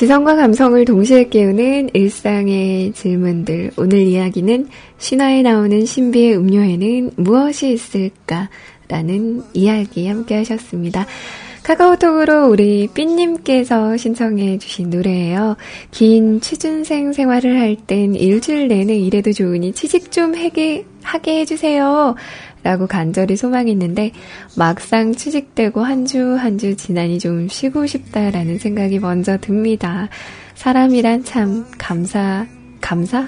지성과 0.00 0.34
감성을 0.36 0.82
동시에 0.86 1.28
깨우는 1.28 1.90
일상의 1.92 2.94
질문들. 2.94 3.72
오늘 3.76 3.98
이야기는 3.98 4.68
신화에 4.96 5.42
나오는 5.42 5.84
신비의 5.84 6.38
음료에는 6.38 7.10
무엇이 7.16 7.70
있을까? 7.70 8.48
라는 8.88 9.42
이야기 9.52 10.06
함께 10.08 10.36
하셨습니다. 10.36 11.04
카카오톡으로 11.64 12.48
우리 12.48 12.88
삐님께서 12.94 13.98
신청해 13.98 14.56
주신 14.56 14.88
노래예요. 14.88 15.58
긴 15.90 16.40
취준생 16.40 17.12
생활을 17.12 17.60
할 17.60 17.76
땐 17.76 18.14
일주일 18.14 18.68
내내 18.68 18.96
일해도 18.96 19.34
좋으니 19.34 19.72
취직 19.74 20.10
좀 20.10 20.34
하게, 20.34 20.86
하게 21.02 21.40
해주세요. 21.40 22.14
라고 22.62 22.86
간절히 22.86 23.36
소망했는데 23.36 24.12
막상 24.56 25.14
취직되고 25.14 25.82
한주 25.82 26.36
한주 26.36 26.76
지나니 26.76 27.18
좀 27.18 27.48
쉬고 27.48 27.86
싶다라는 27.86 28.58
생각이 28.58 28.98
먼저 28.98 29.38
듭니다. 29.38 30.08
사람이란 30.54 31.24
참 31.24 31.66
감사, 31.78 32.46
감사? 32.80 33.26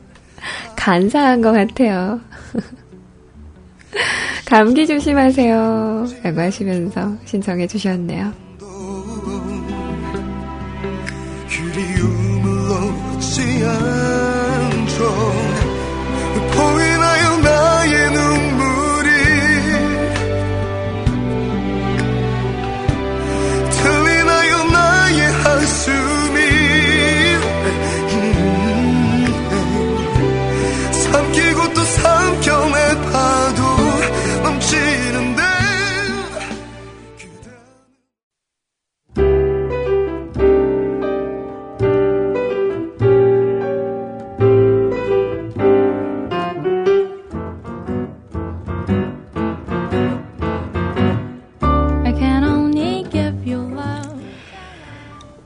간사한 0.76 1.42
것 1.42 1.52
같아요. 1.52 2.20
감기 4.46 4.86
조심하세요. 4.86 6.06
라고 6.22 6.40
하시면서 6.40 7.16
신청해 7.24 7.66
주셨네요. 7.66 8.32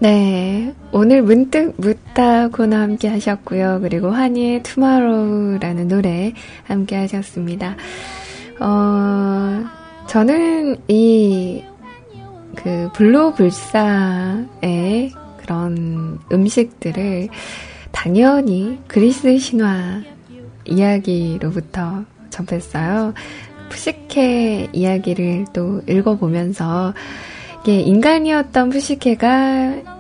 네. 0.01 0.75
오늘 0.93 1.23
문득 1.23 1.75
묻다고나 1.77 2.83
함께 2.83 3.09
하셨고요. 3.09 3.81
그리고 3.83 4.11
환희의 4.11 4.63
투마로우라는 4.63 5.89
노래 5.89 6.35
함께 6.65 6.95
하셨습니다. 6.95 7.75
어, 8.61 9.65
저는 10.07 10.77
이, 10.87 11.65
그, 12.55 12.89
블로불사의 12.95 14.47
그런 15.39 16.21
음식들을 16.31 17.29
당연히 17.91 18.79
그리스 18.87 19.37
신화 19.39 20.03
이야기로부터 20.65 22.05
접했어요. 22.31 23.15
푸시케 23.69 24.69
이야기를 24.73 25.47
또 25.53 25.83
읽어보면서 25.89 26.95
이게 27.63 27.81
인간이었던 27.81 28.71
푸시케가 28.71 29.99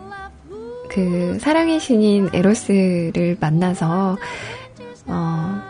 그 0.89 1.39
사랑의 1.41 1.81
신인 1.81 2.31
에로스를 2.33 3.37
만나서 3.41 4.17
어, 5.07 5.61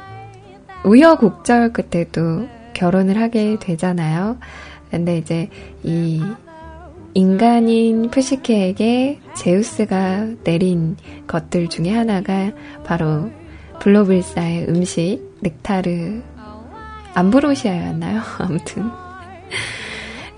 우여곡절 0.85 1.73
끝에 1.73 2.05
도 2.05 2.49
결혼을 2.75 3.21
하게 3.21 3.59
되잖아요. 3.59 4.39
근데 4.91 5.19
이제 5.19 5.49
이 5.83 6.23
인간인 7.15 8.11
푸시케에게 8.11 9.21
제우스가 9.37 10.29
내린 10.45 10.97
것들 11.27 11.69
중에 11.69 11.91
하나가 11.91 12.53
바로 12.85 13.31
블로블사의 13.81 14.69
음식 14.69 15.21
넥타르 15.41 16.23
암브로시아였나요? 17.15 18.21
아무튼 18.39 18.91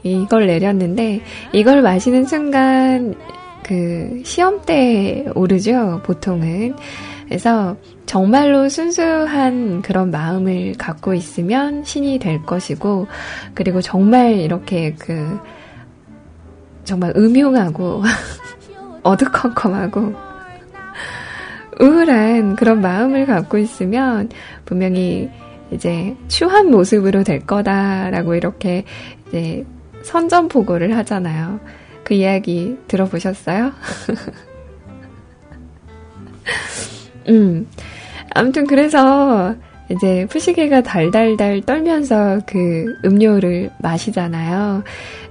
이걸 0.03 0.47
내렸는데 0.47 1.23
이걸 1.53 1.83
마시는 1.83 2.25
순간 2.25 3.15
그 3.63 4.23
시험 4.25 4.63
때 4.63 5.27
오르죠 5.35 6.01
보통은. 6.05 6.75
그래서 7.27 7.77
정말로 8.07 8.69
순수한 8.69 9.83
그런 9.83 10.11
마음을 10.11 10.75
갖고 10.77 11.15
있으면 11.15 11.85
신이 11.85 12.19
될 12.19 12.43
것이고 12.43 13.07
그리고 13.55 13.81
정말 13.81 14.35
이렇게 14.35 14.97
그 14.99 15.39
정말 16.83 17.13
음흉하고 17.17 18.03
어두컴컴하고 19.05 20.13
우울한 21.81 22.57
그런 22.57 22.81
마음을 22.81 23.27
갖고 23.27 23.59
있으면 23.59 24.29
분명히 24.65 25.31
이제 25.71 26.17
추한 26.27 26.69
모습으로 26.71 27.23
될 27.23 27.47
거다라고 27.47 28.35
이렇게 28.35 28.85
이제 29.29 29.65
선전포고를 30.03 30.97
하잖아요. 30.99 31.61
그 32.05 32.15
이야기 32.15 32.79
들어보셨어요? 32.89 33.73
음. 37.29 37.67
아무튼 38.33 38.67
그래서 38.67 39.55
이제 39.91 40.27
푸시개가 40.31 40.83
달달달 40.83 41.61
떨면서 41.63 42.41
그 42.47 42.97
음료를 43.05 43.71
마시잖아요. 43.79 44.85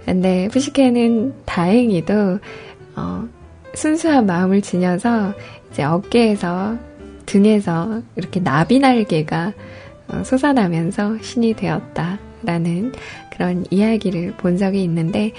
근데 0.06 0.50
푸시개는 0.52 1.34
다행히도 1.46 2.40
어, 2.96 3.28
순수한 3.74 4.26
마음을 4.26 4.62
지녀서 4.62 5.34
이제 5.72 5.84
어깨에서 5.84 6.78
등에서 7.26 8.02
이렇게 8.16 8.42
나비 8.42 8.80
날개가 8.80 9.54
어, 10.10 10.24
솟아나면서 10.24 11.18
신이 11.22 11.54
되었다 11.54 12.18
라는 12.44 12.92
그런 13.32 13.66
이야기를 13.70 14.34
본 14.38 14.58
적이 14.58 14.84
있는데 14.84 15.32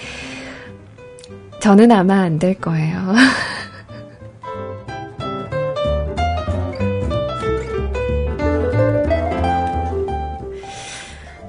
저는 1.59 1.91
아마 1.91 2.21
안 2.21 2.39
될 2.39 2.55
거예요. 2.55 3.13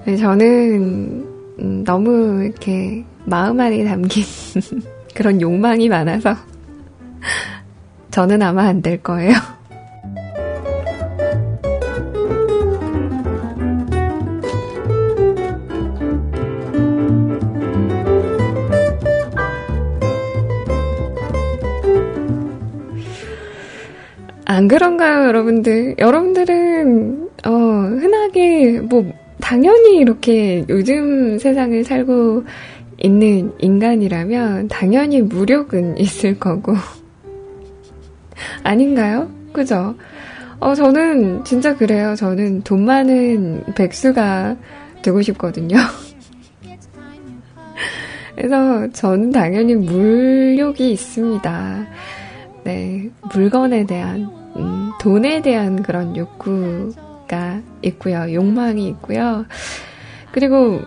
네, 0.04 0.16
저는 0.16 1.24
음, 1.60 1.84
너무 1.84 2.42
이렇게 2.44 3.04
마음 3.24 3.60
안에 3.60 3.84
담긴 3.84 4.24
그런 5.14 5.40
욕망이 5.40 5.88
많아서 5.88 6.34
저는 8.10 8.42
아마 8.42 8.64
안 8.66 8.82
될 8.82 8.98
거예요. 9.02 9.32
안 24.62 24.68
그런가요, 24.68 25.26
여러분들? 25.26 25.96
여러분들은, 25.98 27.30
어, 27.46 27.50
흔하게, 27.50 28.78
뭐, 28.82 29.12
당연히 29.40 29.96
이렇게 29.96 30.64
요즘 30.68 31.36
세상을 31.36 31.82
살고 31.82 32.44
있는 32.98 33.52
인간이라면 33.58 34.68
당연히 34.68 35.20
무력은 35.20 35.98
있을 35.98 36.38
거고. 36.38 36.74
아닌가요? 38.62 39.28
그죠? 39.52 39.96
어, 40.60 40.76
저는 40.76 41.42
진짜 41.42 41.76
그래요. 41.76 42.14
저는 42.14 42.62
돈 42.62 42.84
많은 42.84 43.64
백수가 43.74 44.56
되고 45.02 45.20
싶거든요. 45.22 45.76
그래서 48.36 48.88
저는 48.92 49.32
당연히 49.32 49.74
물욕이 49.74 50.92
있습니다. 50.92 51.86
네, 52.62 53.10
물건에 53.34 53.84
대한, 53.86 54.41
음, 54.56 54.92
돈에 55.00 55.42
대한 55.42 55.82
그런 55.82 56.16
욕구, 56.16 56.92
욕구가 57.32 57.62
있고요. 57.82 58.32
욕망이 58.32 58.86
있고요. 58.88 59.46
그리고 60.30 60.82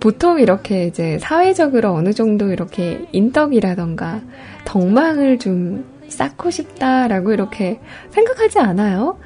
보통 0.00 0.40
이렇게 0.40 0.86
이제 0.86 1.18
사회적으로 1.18 1.92
어느 1.92 2.12
정도 2.12 2.52
이렇게 2.52 3.06
인덕이라던가 3.12 4.22
덕망을 4.64 5.38
좀 5.38 5.84
쌓고 6.08 6.50
싶다라고 6.50 7.32
이렇게 7.32 7.80
생각하지 8.10 8.60
않아요? 8.60 9.18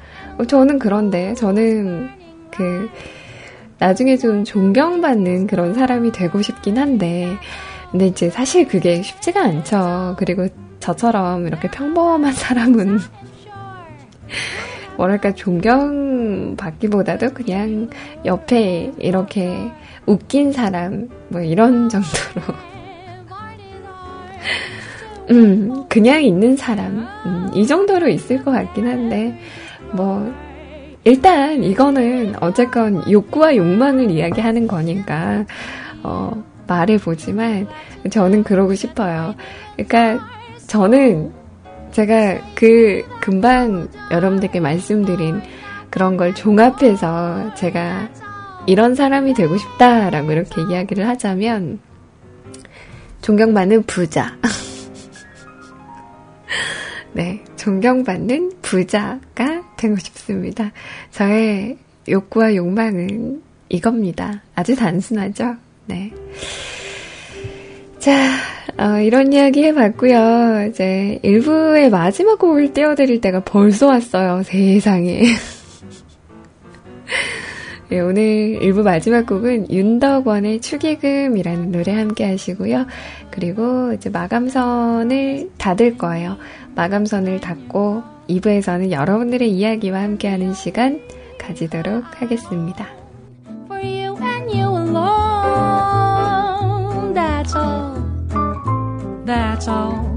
저는 0.47 0.79
그런데 0.79 1.33
저는 1.35 2.09
그 2.51 2.89
나중에 3.77 4.17
좀 4.17 4.43
존경받는 4.43 5.47
그런 5.47 5.73
사람이 5.73 6.11
되고 6.11 6.41
싶긴 6.41 6.77
한데 6.77 7.37
근데 7.91 8.07
이제 8.07 8.29
사실 8.29 8.67
그게 8.67 9.01
쉽지가 9.01 9.41
않죠. 9.41 10.15
그리고 10.17 10.47
저처럼 10.79 11.47
이렇게 11.47 11.69
평범한 11.69 12.33
사람은 12.33 12.99
뭐랄까 14.97 15.33
존경받기보다도 15.33 17.33
그냥 17.33 17.89
옆에 18.25 18.91
이렇게 18.97 19.71
웃긴 20.05 20.51
사람 20.51 21.07
뭐 21.29 21.41
이런 21.41 21.87
정도로 21.89 22.41
음 25.31 25.85
그냥 25.87 26.23
있는 26.23 26.57
사람 26.57 27.07
음, 27.25 27.49
이 27.53 27.65
정도로 27.65 28.09
있을 28.09 28.43
것 28.43 28.51
같긴 28.51 28.87
한데 28.87 29.39
뭐 29.93 30.33
일단 31.03 31.63
이거는 31.63 32.35
어쨌건 32.41 33.09
욕구와 33.09 33.55
욕망을 33.55 34.11
이야기하는 34.11 34.67
거니까 34.67 35.45
어 36.03 36.43
말해보지만 36.67 37.67
저는 38.11 38.43
그러고 38.43 38.75
싶어요. 38.75 39.33
그러니까 39.75 40.23
저는 40.67 41.31
제가 41.91 42.39
그 42.55 43.03
금방 43.21 43.87
여러분들께 44.11 44.59
말씀드린 44.59 45.41
그런 45.89 46.17
걸 46.17 46.35
종합해서 46.35 47.53
제가 47.55 48.09
이런 48.67 48.95
사람이 48.95 49.33
되고 49.33 49.57
싶다라고 49.57 50.31
이렇게 50.31 50.61
이야기를 50.69 51.07
하자면 51.07 51.79
존경받는 53.21 53.83
부자. 53.83 54.37
네, 57.13 57.43
존경받는 57.55 58.53
부자가 58.61 59.63
되고 59.75 59.95
싶습니다. 59.97 60.71
저의 61.11 61.77
욕구와 62.07 62.55
욕망은 62.55 63.41
이겁니다. 63.69 64.43
아주 64.55 64.75
단순하죠? 64.75 65.55
네. 65.87 66.11
자, 67.99 68.13
어, 68.79 68.99
이런 69.01 69.33
이야기 69.33 69.65
해봤고요. 69.65 70.67
이제 70.69 71.19
1부의 71.21 71.89
마지막 71.89 72.39
곡을 72.39 72.71
띄워드릴 72.71 73.19
때가 73.19 73.41
벌써 73.41 73.87
왔어요. 73.87 74.41
세상에. 74.43 75.23
네, 77.89 77.99
오늘 77.99 78.57
1부 78.61 78.83
마지막 78.83 79.25
곡은 79.25 79.69
윤덕원의 79.69 80.61
축의금이라는 80.61 81.73
노래 81.73 81.93
함께 81.93 82.23
하시고요. 82.23 82.85
그리고 83.31 83.91
이제 83.91 84.09
마감선을 84.09 85.49
닫을 85.57 85.97
거예요. 85.97 86.37
마감선을 86.75 87.41
닫고 87.41 88.03
2부에서는 88.29 88.91
여러분들의 88.91 89.49
이야기와 89.51 90.03
함께하는 90.03 90.53
시간 90.53 91.01
가지도록 91.37 92.21
하겠습니다. 92.21 92.87
For 93.65 93.83
you 93.83 94.15
and 94.23 94.49
you 94.57 94.73
alone, 94.77 96.23
that's 97.13 97.53
all. 97.57 97.98
That's 99.29 99.67
all. 99.67 100.08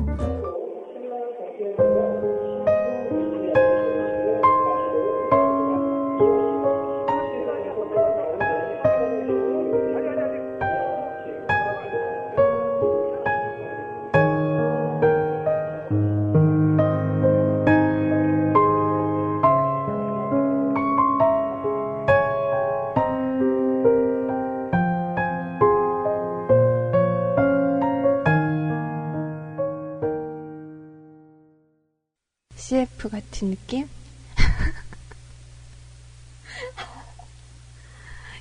같은 33.43 33.51
느낌? 33.51 33.89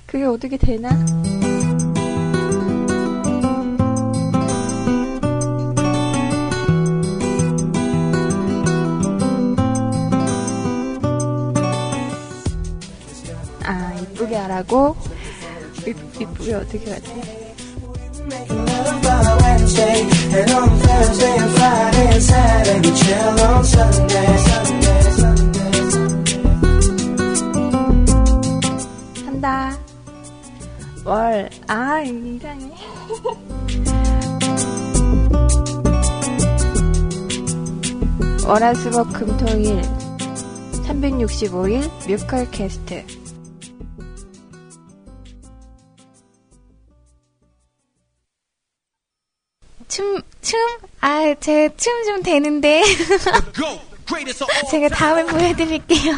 그게 0.06 0.24
어떻게 0.24 0.56
되나? 0.56 0.90
아, 13.64 13.94
이쁘게 14.00 14.36
하라고? 14.36 14.96
이쁘게 15.84 16.54
어떻게 16.54 16.90
하지? 16.92 17.42
Sunday, 23.72 24.51
월, 31.12 31.50
아, 31.66 32.00
이상해. 32.00 32.72
월화수목 38.46 39.12
금토일 39.12 39.82
365일 40.86 41.88
뮤컬 42.08 42.50
캐스트 42.50 43.04
춤, 49.88 50.22
춤? 50.40 50.58
아, 51.00 51.34
제 51.40 51.68
춤 51.76 52.04
좀 52.04 52.22
되는데. 52.22 52.82
제가 54.70 54.88
다음에 54.88 55.24
보여드릴게요. 55.24 56.14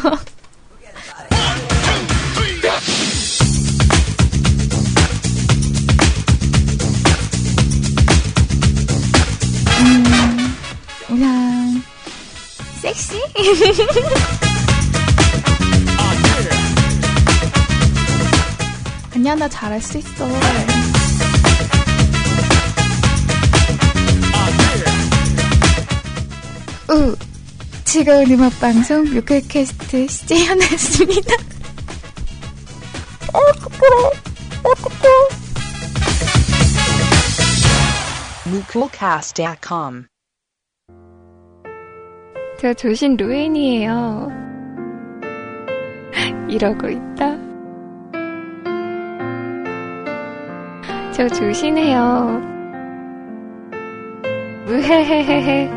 섹시? 12.95 13.21
아니야, 19.13 19.35
나 19.35 19.47
잘할 19.49 19.81
수 19.81 19.97
있어. 19.97 20.25
우, 26.89 27.15
즐거운 27.83 28.31
음악방송 28.31 29.05
뮤클캐스트 29.13 30.07
CJ 30.07 30.45
현아였습니다. 30.45 31.33
어, 33.33 33.39
부끄러워. 33.59 34.11
어떡해. 34.63 35.09
MooCoolCast.com. 38.45 40.05
저 42.57 42.73
조신 42.73 43.17
루엔이에요. 43.17 44.31
이러고 46.47 46.87
있다. 46.87 47.35
저 51.11 51.27
조신해요. 51.27 52.41
무헤헤헤헤. 54.65 55.69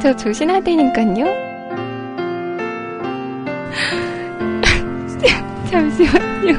저 0.00 0.14
조신하다니깐요? 0.16 1.24
잠시만요. 5.70 6.52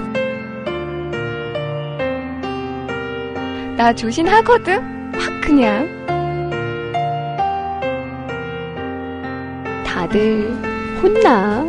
나 3.77 3.93
조신하거든? 3.93 5.13
확 5.13 5.41
그냥. 5.41 6.00
다들 10.11 10.43
혼나. 11.01 11.65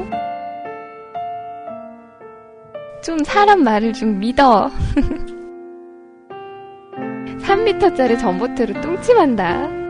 좀 3.00 3.22
사람 3.24 3.62
말을 3.62 3.92
좀 3.92 4.18
믿어. 4.18 4.68
3m짜리 7.38 8.18
전봇대로 8.18 8.80
뚱침한다. 8.80 9.81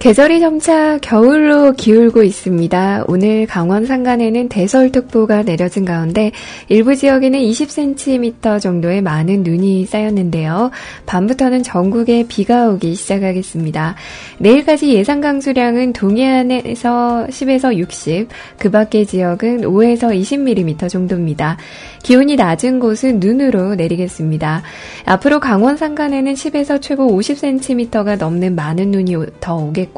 계절이 0.00 0.40
점차 0.40 0.96
겨울로 0.96 1.72
기울고 1.72 2.22
있습니다. 2.22 3.04
오늘 3.06 3.46
강원 3.46 3.84
산간에는 3.84 4.48
대설특보가 4.48 5.42
내려진 5.42 5.84
가운데 5.84 6.32
일부 6.70 6.96
지역에는 6.96 7.38
20cm 7.38 8.62
정도의 8.62 9.02
많은 9.02 9.42
눈이 9.42 9.84
쌓였는데요. 9.84 10.70
밤부터는 11.04 11.62
전국에 11.62 12.24
비가 12.26 12.70
오기 12.70 12.94
시작하겠습니다. 12.94 13.94
내일까지 14.38 14.88
예상 14.94 15.20
강수량은 15.20 15.92
동해안에서 15.92 17.26
10에서 17.28 17.76
60, 17.76 18.28
그 18.56 18.70
밖의 18.70 19.04
지역은 19.04 19.60
5에서 19.60 20.18
20mm 20.18 20.88
정도입니다. 20.88 21.58
기온이 22.02 22.36
낮은 22.36 22.80
곳은 22.80 23.20
눈으로 23.20 23.74
내리겠습니다. 23.74 24.62
앞으로 25.04 25.40
강원 25.40 25.76
산간에는 25.76 26.32
10에서 26.32 26.80
최고 26.80 27.06
50cm가 27.06 28.16
넘는 28.16 28.54
많은 28.54 28.90
눈이 28.90 29.14
더 29.40 29.56
오겠고 29.56 29.90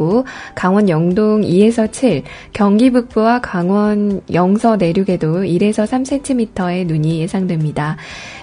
강원 0.54 0.88
영동 0.88 1.42
2에서 1.42 1.90
7, 1.90 2.22
경기 2.52 2.90
북부와 2.90 3.40
강원 3.40 4.20
영서 4.32 4.76
내륙에도 4.76 5.42
1에서 5.42 5.86
3cm의 5.86 6.86
눈이 6.86 7.20
예상됩니다. 7.20 7.96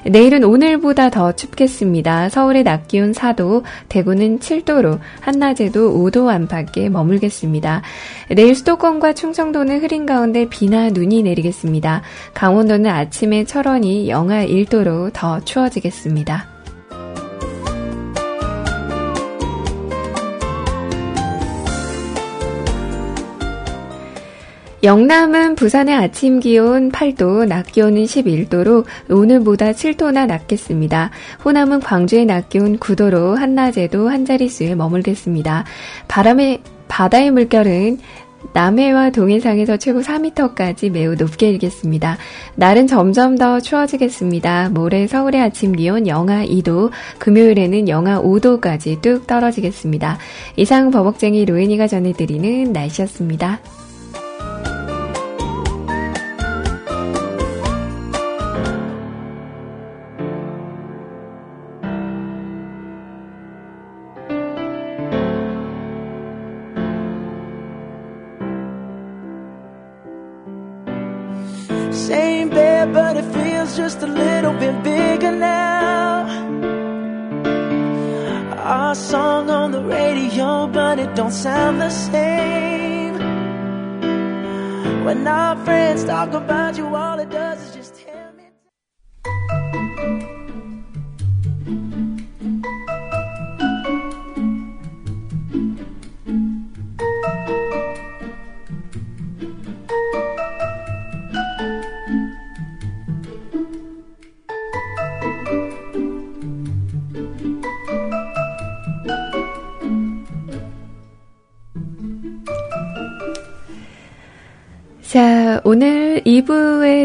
내일은 0.06 0.44
오늘보다 0.44 1.10
더 1.10 1.34
춥겠습니다. 1.34 2.30
서울의 2.30 2.64
낮 2.64 2.88
기온 2.88 3.12
4도, 3.12 3.64
대구는 3.90 4.40
7도로 4.40 5.00
한낮에도 5.22 5.94
5도 5.94 6.28
안팎에 6.28 6.90
머물겠습니다. 6.90 7.82
내일 8.36 8.56
수도권과 8.56 9.14
충청도는 9.14 9.82
흐린 9.82 10.06
가운데 10.06 10.48
비나 10.50 10.90
눈이 10.90 11.24
내리겠습니다. 11.24 12.02
강원도는 12.34 12.90
아침에 12.90 13.44
철원이 13.44 14.10
영하 14.10 14.46
1도로 14.46 15.12
더 15.14 15.40
추워지겠습니다. 15.42 16.59
영남은 24.82 25.56
부산의 25.56 25.94
아침 25.94 26.40
기온 26.40 26.90
8도, 26.90 27.46
낮 27.46 27.70
기온은 27.70 28.06
11도로 28.06 28.86
오늘보다 29.10 29.74
7도나 29.74 30.26
낮겠습니다. 30.26 31.12
호남은 31.44 31.82
광주의 31.82 32.26
낮 32.26 32.48
기온 32.48 32.78
9도로 32.80 33.36
한낮에도 33.36 34.08
한 34.08 34.24
자릿수에 34.24 34.76
머물겠습니다. 34.76 35.66
바람의 36.08 36.62
바다의 36.88 37.32
물결은 37.32 38.00
남해와 38.54 39.10
동해상에서 39.10 39.76
최고 39.76 40.00
4m까지 40.00 40.90
매우 40.92 41.16
높게 41.16 41.50
일겠습니다. 41.50 42.18
날은 42.56 42.88
점점 42.88 43.38
더 43.38 43.60
추워지겠습니다. 43.60 44.70
모레 44.70 45.08
서울의 45.08 45.42
아침 45.42 45.74
기온 45.74 46.08
영하 46.08 46.46
2도, 46.46 46.90
금요일에는 47.20 47.90
영하 47.90 48.22
5도까지 48.22 49.02
뚝 49.02 49.28
떨어지겠습니다. 49.28 50.20
이상 50.56 50.90
버벅쟁이 50.90 51.44
로엔이가 51.44 51.88
전해드리는 51.88 52.72
날씨였습니다. 52.72 53.60
Sound 81.44 81.80
the 81.80 81.90
same. 81.90 82.19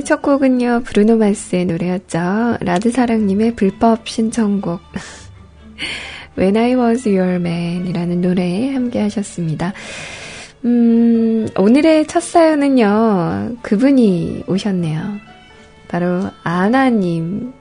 2부의 0.04 0.06
첫 0.06 0.22
곡은요, 0.22 0.82
브루노 0.84 1.16
마스의 1.16 1.64
노래였죠. 1.64 2.58
라드사랑님의 2.60 3.56
불법 3.56 4.06
신청곡. 4.06 4.80
When 6.38 6.56
I 6.56 6.74
Was 6.74 7.08
Your 7.08 7.36
Man 7.36 7.86
이라는 7.86 8.20
노래 8.20 8.72
함께 8.72 9.00
하셨습니다. 9.00 9.72
음, 10.64 11.48
오늘의 11.56 12.06
첫 12.06 12.22
사연은요, 12.22 13.56
그분이 13.62 14.44
오셨네요. 14.46 15.00
바로 15.88 16.30
아나님이세요. 16.42 17.52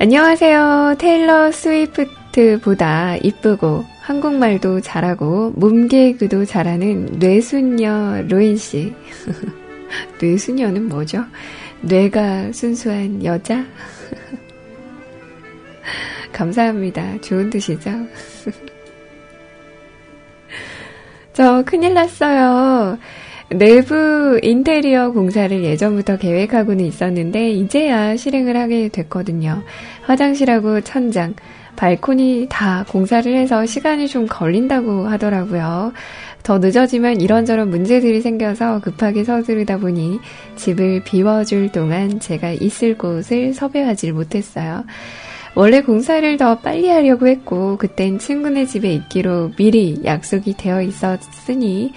안녕하세요. 0.00 0.94
테일러 1.00 1.50
스위프트보다 1.50 3.16
이쁘고 3.16 3.84
한국말도 4.00 4.80
잘하고 4.80 5.50
몸개그도 5.56 6.44
잘하는 6.44 7.18
뇌순녀 7.18 8.22
로인 8.28 8.56
씨. 8.56 8.94
뇌순녀는 10.22 10.88
뭐죠? 10.88 11.24
뇌가 11.80 12.52
순수한 12.52 13.24
여자? 13.24 13.64
감사합니다. 16.32 17.20
좋은 17.20 17.50
뜻이죠? 17.50 17.90
저 21.34 21.64
큰일 21.66 21.94
났어요. 21.94 22.98
내부 23.50 24.38
인테리어 24.42 25.12
공사를 25.12 25.64
예전부터 25.64 26.18
계획하고는 26.18 26.84
있었는데 26.84 27.50
이제야 27.50 28.16
실행을 28.16 28.56
하게 28.56 28.88
됐거든요. 28.88 29.62
화장실하고 30.02 30.82
천장, 30.82 31.34
발코니 31.76 32.48
다 32.50 32.84
공사를 32.88 33.32
해서 33.34 33.64
시간이 33.64 34.08
좀 34.08 34.26
걸린다고 34.26 35.06
하더라고요. 35.06 35.92
더 36.42 36.58
늦어지면 36.58 37.20
이런저런 37.20 37.70
문제들이 37.70 38.20
생겨서 38.20 38.80
급하게 38.80 39.24
서두르다 39.24 39.78
보니 39.78 40.20
집을 40.56 41.02
비워줄 41.04 41.72
동안 41.72 42.20
제가 42.20 42.52
있을 42.52 42.98
곳을 42.98 43.54
섭외하지 43.54 44.12
못했어요. 44.12 44.84
원래 45.54 45.80
공사를 45.80 46.36
더 46.36 46.58
빨리 46.58 46.88
하려고 46.88 47.26
했고, 47.26 47.78
그땐 47.78 48.18
친구네 48.18 48.66
집에 48.66 48.92
있기로 48.92 49.52
미리 49.56 50.00
약속이 50.04 50.56
되어 50.56 50.82
있었으니, 50.82 51.92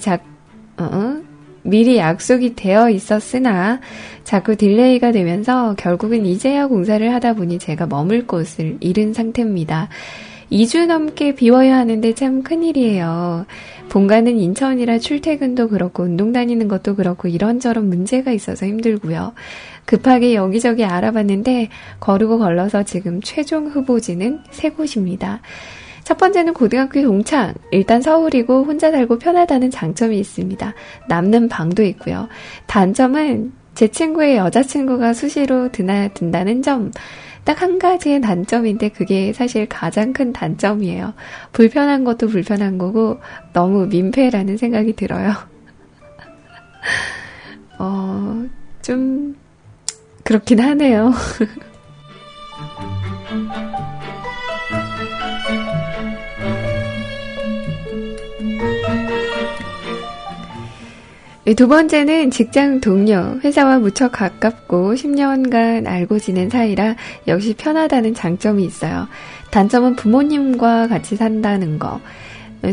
자, 0.00 0.18
어? 0.78 1.22
미리 1.62 1.96
약속이 1.96 2.54
되어 2.54 2.90
있었으나 2.90 3.80
자꾸 4.22 4.56
delay가 4.56 5.12
되면서 5.12 5.74
결국은 5.76 6.24
이제야 6.24 6.68
공사를 6.68 7.12
하다 7.12 7.34
보니 7.34 7.58
제가 7.58 7.86
머물 7.86 8.26
곳을 8.26 8.76
잃은 8.80 9.12
상태입니다. 9.12 9.88
2주 10.50 10.86
넘게 10.86 11.34
비워야 11.34 11.76
하는데 11.76 12.14
참 12.14 12.42
큰일이에요. 12.42 13.46
본가는 13.88 14.38
인천이라 14.38 14.98
출퇴근도 14.98 15.68
그렇고 15.68 16.04
운동 16.04 16.32
다니는 16.32 16.68
것도 16.68 16.94
그렇고 16.94 17.28
이런저런 17.28 17.88
문제가 17.88 18.30
있어서 18.30 18.66
힘들고요. 18.66 19.32
급하게 19.84 20.34
여기저기 20.34 20.84
알아봤는데 20.84 21.68
거르고 21.98 22.38
걸러서 22.38 22.84
지금 22.84 23.20
최종 23.22 23.66
후보지는 23.68 24.40
세 24.50 24.70
곳입니다. 24.70 25.40
첫 26.06 26.16
번째는 26.18 26.54
고등학교 26.54 27.02
동창. 27.02 27.52
일단 27.72 28.00
서울이고 28.00 28.62
혼자 28.62 28.92
살고 28.92 29.18
편하다는 29.18 29.72
장점이 29.72 30.16
있습니다. 30.20 30.72
남는 31.08 31.48
방도 31.48 31.82
있고요. 31.82 32.28
단점은 32.68 33.52
제 33.74 33.88
친구의 33.88 34.36
여자친구가 34.36 35.14
수시로 35.14 35.72
드나 35.72 36.06
든다는 36.06 36.62
점. 36.62 36.92
딱 37.42 37.60
한 37.60 37.80
가지의 37.80 38.20
단점인데 38.20 38.90
그게 38.90 39.32
사실 39.32 39.68
가장 39.68 40.12
큰 40.12 40.32
단점이에요. 40.32 41.12
불편한 41.52 42.04
것도 42.04 42.28
불편한 42.28 42.78
거고 42.78 43.18
너무 43.52 43.86
민폐라는 43.86 44.58
생각이 44.58 44.94
들어요. 44.94 45.32
어, 47.80 48.46
좀 48.80 49.34
그렇긴 50.22 50.60
하네요. 50.60 51.10
두 61.54 61.68
번째는 61.68 62.32
직장 62.32 62.80
동료, 62.80 63.38
회사와 63.44 63.78
무척 63.78 64.10
가깝고 64.10 64.94
10년간 64.94 65.86
알고 65.86 66.18
지낸 66.18 66.50
사이라 66.50 66.96
역시 67.28 67.54
편하다는 67.54 68.14
장점이 68.14 68.64
있어요. 68.64 69.06
단점은 69.52 69.94
부모님과 69.94 70.88
같이 70.88 71.14
산다는 71.14 71.78
거. 71.78 72.00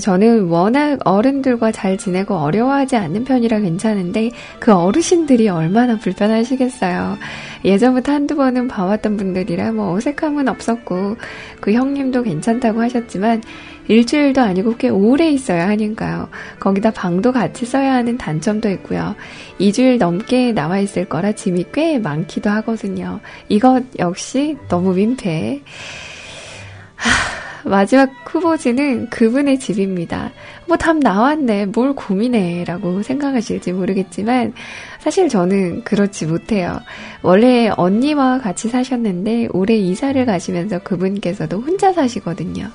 저는 0.02 0.46
워낙 0.46 1.00
어른들과 1.06 1.72
잘 1.72 2.00
지내고 2.00 2.36
어려워하지 2.36 2.96
않는 2.96 3.26
편이라 3.26 3.60
괜찮은데 3.60 4.32
그 4.60 4.74
어르신들이 4.74 5.50
얼마나 5.50 5.98
불편하시겠어요. 6.00 7.18
예전부터 7.66 8.12
한두 8.12 8.36
번은 8.36 8.70
봐왔던 8.70 9.18
분들이라 9.18 9.74
뭐 9.74 9.94
어색함은 9.94 10.48
없었고 10.48 11.18
그 11.60 11.74
형님도 11.74 12.24
괜찮다고 12.24 12.82
하셨지만 12.82 13.44
일주일도 13.88 14.42
아니고 14.42 14.78
꽤 14.78 14.90
오래 14.90 15.30
있어야 15.30 15.68
하니까요. 15.70 16.30
거기다 16.60 16.92
방도 16.92 17.32
같이 17.32 17.66
써야 17.66 17.94
하는 17.96 18.18
단점도 18.18 18.70
있고요. 18.72 19.16
2주일 19.60 19.98
넘게 19.98 20.54
나와 20.54 20.80
있을 20.80 21.06
거라 21.06 21.34
짐이 21.34 21.66
꽤 21.74 22.00
많기도 22.00 22.50
하거든요. 22.50 23.20
이것 23.50 23.84
역시 24.00 24.58
너무 24.70 24.94
민폐. 24.94 25.62
하, 26.96 27.70
마지막 27.70 28.12
후보지는 28.26 29.10
그분의 29.10 29.60
집입니다. 29.60 30.32
뭐 30.68 30.78
답 30.78 30.98
나왔네. 30.98 31.68
뭘 31.68 31.94
고민해. 31.94 32.66
라고 32.66 33.02
생각하실지 33.04 33.74
모르겠지만, 33.74 34.54
사실 35.00 35.30
저는 35.30 35.84
그렇지 35.84 36.26
못해요. 36.26 36.80
원래 37.22 37.70
언니와 37.76 38.40
같이 38.40 38.70
사셨는데, 38.70 39.50
올해 39.52 39.76
이사를 39.76 40.26
가시면서 40.26 40.80
그분께서도 40.80 41.60
혼자 41.60 41.94
사시거든요. 41.94 42.70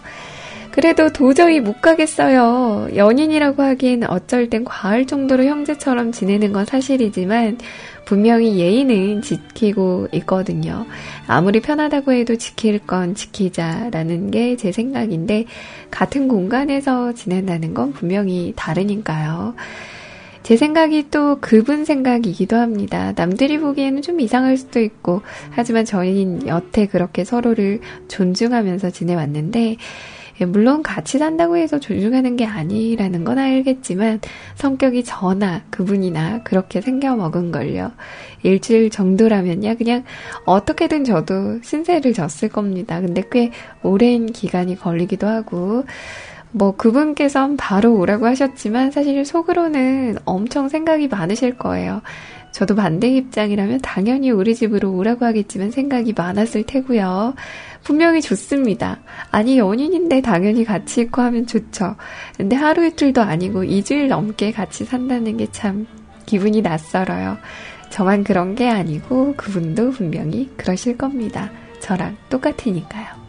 그래도 0.71 1.13
도저히 1.13 1.61
못 1.61 1.81
가겠어요. 1.81 2.89
연인이라고 2.95 3.63
하기엔 3.63 4.05
어쩔 4.05 4.49
땐 4.49 4.65
과할 4.65 5.07
정도로 5.07 5.45
형제처럼 5.45 6.13
지내는 6.13 6.53
건 6.53 6.65
사실이지만 6.65 7.59
분명히 8.05 8.59
예의는 8.59 9.23
지키고 9.23 10.09
있거든요. 10.13 10.87
아무리 11.27 11.61
편하다고 11.61 12.13
해도 12.13 12.37
지킬 12.37 12.79
건 12.79 13.15
지키자라는 13.15 14.31
게 14.31 14.57
제 14.57 14.73
생각인데 14.73 15.45
같은 15.91 16.27
공간에서 16.29 17.13
지낸다는 17.13 17.75
건 17.75 17.93
분명히 17.93 18.53
다르니까요. 18.57 19.55
제 20.43 20.57
생각이 20.57 21.11
또 21.11 21.39
그분 21.41 21.85
생각이기도 21.85 22.57
합니다. 22.57 23.13
남들이 23.15 23.59
보기에는 23.59 24.01
좀 24.01 24.19
이상할 24.21 24.57
수도 24.57 24.81
있고, 24.81 25.21
하지만 25.51 25.85
저희는 25.85 26.47
여태 26.47 26.87
그렇게 26.87 27.25
서로를 27.25 27.81
존중하면서 28.09 28.91
지내왔는데, 28.91 29.61
예, 29.73 29.77
물론 30.47 30.83
같이 30.83 31.19
산다고 31.19 31.57
해서 31.57 31.81
존중하는 31.81 32.37
게 32.37 32.47
아니라는 32.47 33.25
건 33.25 33.39
알겠지만 33.39 34.21
성격이 34.55 35.05
저나 35.05 35.63
그분이나 35.71 36.43
그렇게 36.43 36.81
생겨 36.81 37.17
먹은 37.17 37.51
걸요. 37.51 37.93
일주일 38.43 38.91
정도라면야 38.91 39.75
그냥 39.75 40.05
어떻게든 40.45 41.05
저도 41.05 41.61
신세를 41.63 42.13
졌을 42.13 42.49
겁니다. 42.49 43.01
근데 43.01 43.23
꽤 43.31 43.51
오랜 43.83 44.27
기간이 44.27 44.77
걸리기도 44.77 45.27
하고 45.27 45.85
뭐 46.51 46.77
그분께선 46.77 47.57
바로 47.57 47.97
오라고 47.97 48.27
하셨지만 48.27 48.91
사실 48.91 49.25
속으로는 49.25 50.19
엄청 50.25 50.69
생각이 50.69 51.09
많으실 51.09 51.59
거예요. 51.59 52.01
저도 52.53 52.75
반대 52.75 53.09
입장이라면 53.09 53.81
당연히 53.83 54.31
우리 54.31 54.55
집으로 54.55 54.93
오라고 54.93 55.25
하겠지만 55.27 55.71
생각이 55.71 56.15
많았을 56.17 56.65
테고요. 56.65 57.35
분명히 57.83 58.21
좋습니다. 58.21 58.99
아니, 59.31 59.59
연인인데 59.59 60.21
당연히 60.21 60.65
같이 60.65 61.03
있고 61.03 61.23
하면 61.23 61.47
좋죠. 61.47 61.97
근데 62.37 62.57
하루 62.57 62.85
이틀도 62.87 63.23
아니고 63.23 63.65
2주일 63.65 64.09
넘게 64.09 64.53
같이 64.53 64.85
산다는 64.85 65.37
게 65.37 65.47
참 65.51 65.87
기분이 66.27 66.61
낯설어요. 66.61 67.39
저만 67.91 68.23
그런 68.23 68.55
게 68.55 68.69
아니고 68.69 69.35
그분도 69.37 69.93
분명히 69.93 70.51
그러실 70.59 70.99
겁니다. 70.99 71.51
저랑 71.81 72.17
똑같으니까요. 72.29 73.28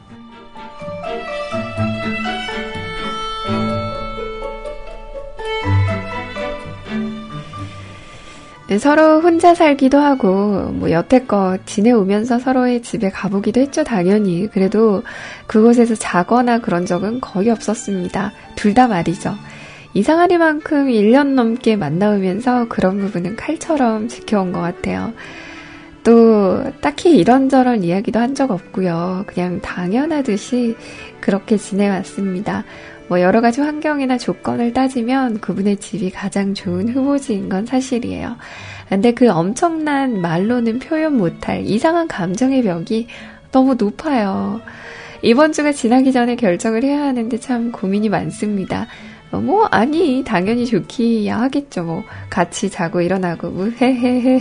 서로 8.78 9.22
혼자 9.22 9.56
살기도 9.56 9.98
하고, 9.98 10.70
뭐, 10.74 10.92
여태껏 10.92 11.66
지내오면서 11.66 12.38
서로의 12.40 12.82
집에 12.84 13.10
가보기도 13.10 13.60
했죠, 13.62 13.84
당연히. 13.84 14.48
그래도 14.48 15.02
그곳에서 15.48 15.96
자거나 15.96 16.60
그런 16.60 16.86
적은 16.86 17.20
거의 17.20 17.50
없었습니다. 17.50 18.32
둘 18.56 18.74
다 18.76 18.88
말이죠. 18.88 19.34
이상하리만큼 19.96 20.88
1년 20.88 21.34
넘게 21.34 21.76
만나오면서 21.76 22.68
그런 22.70 23.00
부분은 23.00 23.36
칼처럼 23.38 24.08
지켜온 24.08 24.52
것 24.52 24.60
같아요. 24.62 25.14
또 26.04 26.64
딱히 26.82 27.18
이런저런 27.18 27.84
이야기도 27.84 28.20
한 28.20 28.36
적 28.36 28.52
없고요. 28.52 29.24
그냥 29.28 29.60
당연하듯이 29.62 30.76
그렇게 31.20 31.58
지내왔습니다. 31.58 32.64
뭐 33.10 33.20
여러 33.22 33.42
가지 33.42 33.60
환경이나 33.60 34.18
조건을 34.18 34.72
따지면 34.72 35.42
그분의 35.42 35.78
집이 35.78 36.12
가장 36.12 36.54
좋은 36.54 36.88
후보지인 36.90 37.50
건 37.50 37.66
사실이에요. 37.66 38.38
근데 38.88 39.14
그 39.14 39.30
엄청난 39.30 40.22
말로는 40.22 40.80
표현 40.80 41.18
못할 41.18 41.66
이상한 41.66 42.08
감정의 42.08 42.64
벽이 42.64 43.08
너무 43.52 43.76
높아요. 43.76 44.62
이번 45.22 45.52
주가 45.52 45.72
지나기 45.72 46.12
전에 46.12 46.36
결정을 46.36 46.84
해야 46.84 47.02
하는데 47.02 47.38
참 47.40 47.72
고민이 47.72 48.10
많습니다. 48.10 48.88
어, 49.32 49.40
뭐, 49.40 49.66
아니, 49.66 50.24
당연히 50.24 50.66
좋기야 50.66 51.40
하겠죠. 51.40 51.84
뭐, 51.84 52.04
같이 52.30 52.70
자고 52.70 53.02
일어나고, 53.02 53.50
뭐, 53.50 53.70
헤헤헤. 53.70 54.40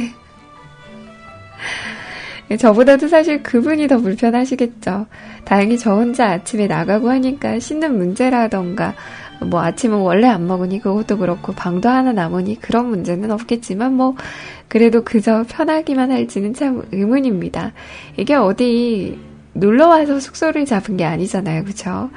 저보다도 2.56 3.08
사실 3.08 3.42
그분이 3.42 3.88
더 3.88 3.98
불편하시겠죠. 3.98 5.06
다행히 5.44 5.78
저 5.78 5.94
혼자 5.94 6.30
아침에 6.30 6.66
나가고 6.66 7.10
하니까 7.10 7.58
씻는 7.58 7.98
문제라던가, 7.98 8.94
뭐 9.42 9.62
아침은 9.62 9.98
원래 9.98 10.26
안 10.26 10.46
먹으니 10.46 10.80
그것도 10.80 11.18
그렇고, 11.18 11.52
방도 11.52 11.88
하나 11.88 12.12
남으니 12.12 12.58
그런 12.60 12.86
문제는 12.86 13.30
없겠지만, 13.30 13.94
뭐, 13.94 14.16
그래도 14.68 15.04
그저 15.04 15.44
편하기만 15.48 16.10
할지는 16.10 16.54
참 16.54 16.82
의문입니다. 16.90 17.72
이게 18.16 18.34
어디 18.34 19.18
놀러와서 19.52 20.18
숙소를 20.18 20.64
잡은 20.64 20.96
게 20.96 21.04
아니잖아요. 21.04 21.64
그쵸? 21.64 22.10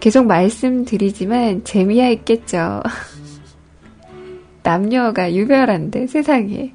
계속 0.00 0.26
말씀드리지만 0.26 1.64
재미야 1.64 2.08
있겠죠. 2.10 2.82
남녀가 4.62 5.32
유별한데 5.32 6.06
세상에. 6.06 6.72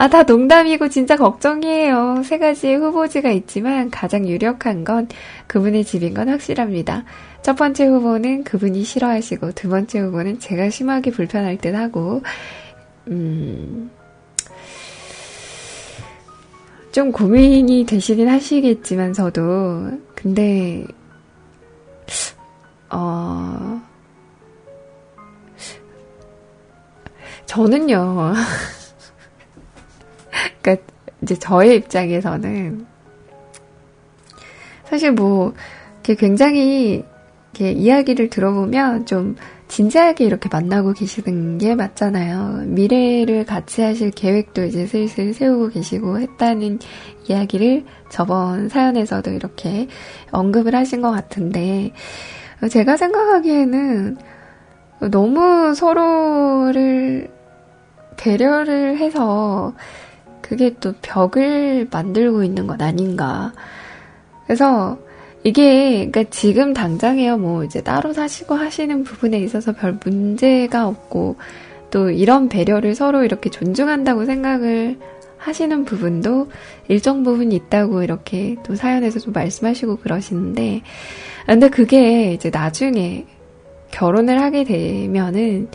아, 0.00 0.08
다 0.08 0.22
농담이고 0.22 0.88
진짜 0.88 1.14
걱정이에요. 1.14 2.22
세 2.24 2.38
가지의 2.38 2.76
후보지가 2.76 3.32
있지만 3.32 3.90
가장 3.90 4.26
유력한 4.26 4.82
건 4.82 5.08
그분의 5.46 5.84
집인 5.84 6.14
건 6.14 6.30
확실합니다. 6.30 7.04
첫 7.42 7.54
번째 7.54 7.84
후보는 7.84 8.44
그분이 8.44 8.82
싫어하시고 8.82 9.52
두 9.52 9.68
번째 9.68 9.98
후보는 9.98 10.38
제가 10.38 10.70
심하게 10.70 11.10
불편할 11.10 11.58
듯 11.58 11.74
하고, 11.74 12.22
음, 13.08 13.90
좀 16.92 17.12
고민이 17.12 17.84
되시긴 17.84 18.26
하시겠지만서도, 18.26 19.98
근데, 20.14 20.86
어, 22.88 23.82
저는요, 27.44 28.32
그니까, 30.62 30.82
이제 31.22 31.34
저의 31.36 31.76
입장에서는, 31.76 32.86
사실 34.84 35.12
뭐, 35.12 35.54
굉장히, 36.02 37.04
이렇게 37.52 37.72
이야기를 37.72 38.30
들어보면 38.30 39.06
좀 39.06 39.36
진지하게 39.68 40.24
이렇게 40.24 40.48
만나고 40.50 40.92
계시는 40.92 41.58
게 41.58 41.74
맞잖아요. 41.74 42.64
미래를 42.66 43.44
같이 43.44 43.82
하실 43.82 44.10
계획도 44.10 44.64
이제 44.64 44.86
슬슬 44.86 45.32
세우고 45.32 45.68
계시고 45.68 46.18
했다는 46.20 46.78
이야기를 47.28 47.84
저번 48.08 48.68
사연에서도 48.68 49.30
이렇게 49.30 49.88
언급을 50.30 50.74
하신 50.74 51.02
것 51.02 51.10
같은데, 51.10 51.92
제가 52.68 52.96
생각하기에는 52.96 54.16
너무 55.10 55.74
서로를 55.74 57.30
배려를 58.16 58.98
해서 58.98 59.74
그게 60.50 60.74
또 60.80 60.92
벽을 61.00 61.86
만들고 61.92 62.42
있는 62.42 62.66
것 62.66 62.82
아닌가. 62.82 63.52
그래서 64.46 64.98
이게 65.44 66.08
그러니까 66.10 66.24
지금 66.24 66.74
당장에요. 66.74 67.38
뭐 67.38 67.62
이제 67.62 67.80
따로 67.84 68.12
사시고 68.12 68.56
하시는 68.56 69.04
부분에 69.04 69.38
있어서 69.38 69.70
별 69.70 69.96
문제가 70.04 70.88
없고 70.88 71.36
또 71.92 72.10
이런 72.10 72.48
배려를 72.48 72.96
서로 72.96 73.22
이렇게 73.22 73.48
존중한다고 73.48 74.24
생각을 74.24 74.98
하시는 75.38 75.84
부분도 75.84 76.48
일정 76.88 77.22
부분 77.22 77.52
있다고 77.52 78.02
이렇게 78.02 78.56
또 78.64 78.74
사연에서 78.74 79.20
좀 79.20 79.32
말씀하시고 79.32 79.98
그러시는데 79.98 80.82
근데 81.46 81.68
그게 81.68 82.32
이제 82.32 82.50
나중에 82.50 83.24
결혼을 83.92 84.42
하게 84.42 84.64
되면은 84.64 85.68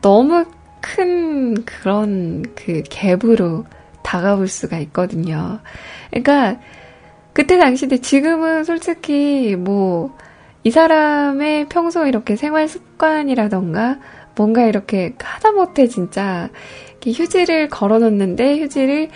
너무 0.00 0.46
큰 0.80 1.64
그런 1.64 2.42
그 2.54 2.82
갭으로 2.82 3.64
다가올 4.02 4.48
수가 4.48 4.78
있거든요. 4.78 5.60
그러니까 6.10 6.60
그때 7.32 7.58
당시 7.58 7.88
때 7.88 7.98
지금은 7.98 8.64
솔직히 8.64 9.56
뭐 9.56 10.16
이 10.62 10.70
사람의 10.70 11.68
평소 11.68 12.06
이렇게 12.06 12.36
생활 12.36 12.68
습관이라던가 12.68 13.98
뭔가 14.36 14.64
이렇게 14.66 15.14
하다못해 15.18 15.88
진짜 15.88 16.50
휴지를 17.02 17.68
걸어놓는데 17.70 18.60
휴지를 18.60 19.08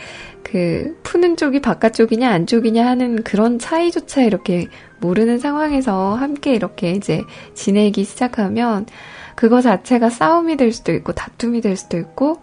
그 0.42 0.98
푸는 1.02 1.36
쪽이 1.36 1.60
바깥쪽이냐 1.60 2.30
안쪽이냐 2.30 2.86
하는 2.86 3.22
그런 3.22 3.58
차이조차 3.58 4.22
이렇게 4.22 4.68
모르는 5.00 5.38
상황에서 5.38 6.14
함께 6.14 6.54
이렇게 6.54 6.92
이제 6.92 7.20
지내기 7.52 8.04
시작하면 8.04 8.86
그거 9.35 9.61
자체가 9.61 10.11
싸움이 10.11 10.57
될 10.57 10.72
수도 10.72 10.93
있고 10.93 11.12
다툼이 11.12 11.61
될 11.61 11.76
수도 11.76 11.99
있고 11.99 12.41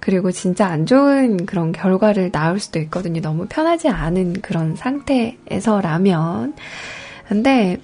그리고 0.00 0.32
진짜 0.32 0.66
안 0.66 0.84
좋은 0.84 1.46
그런 1.46 1.70
결과를 1.70 2.30
낳을 2.32 2.58
수도 2.58 2.80
있거든요. 2.80 3.20
너무 3.20 3.46
편하지 3.48 3.88
않은 3.88 4.40
그런 4.42 4.74
상태에서라면. 4.74 6.54
근데 7.28 7.78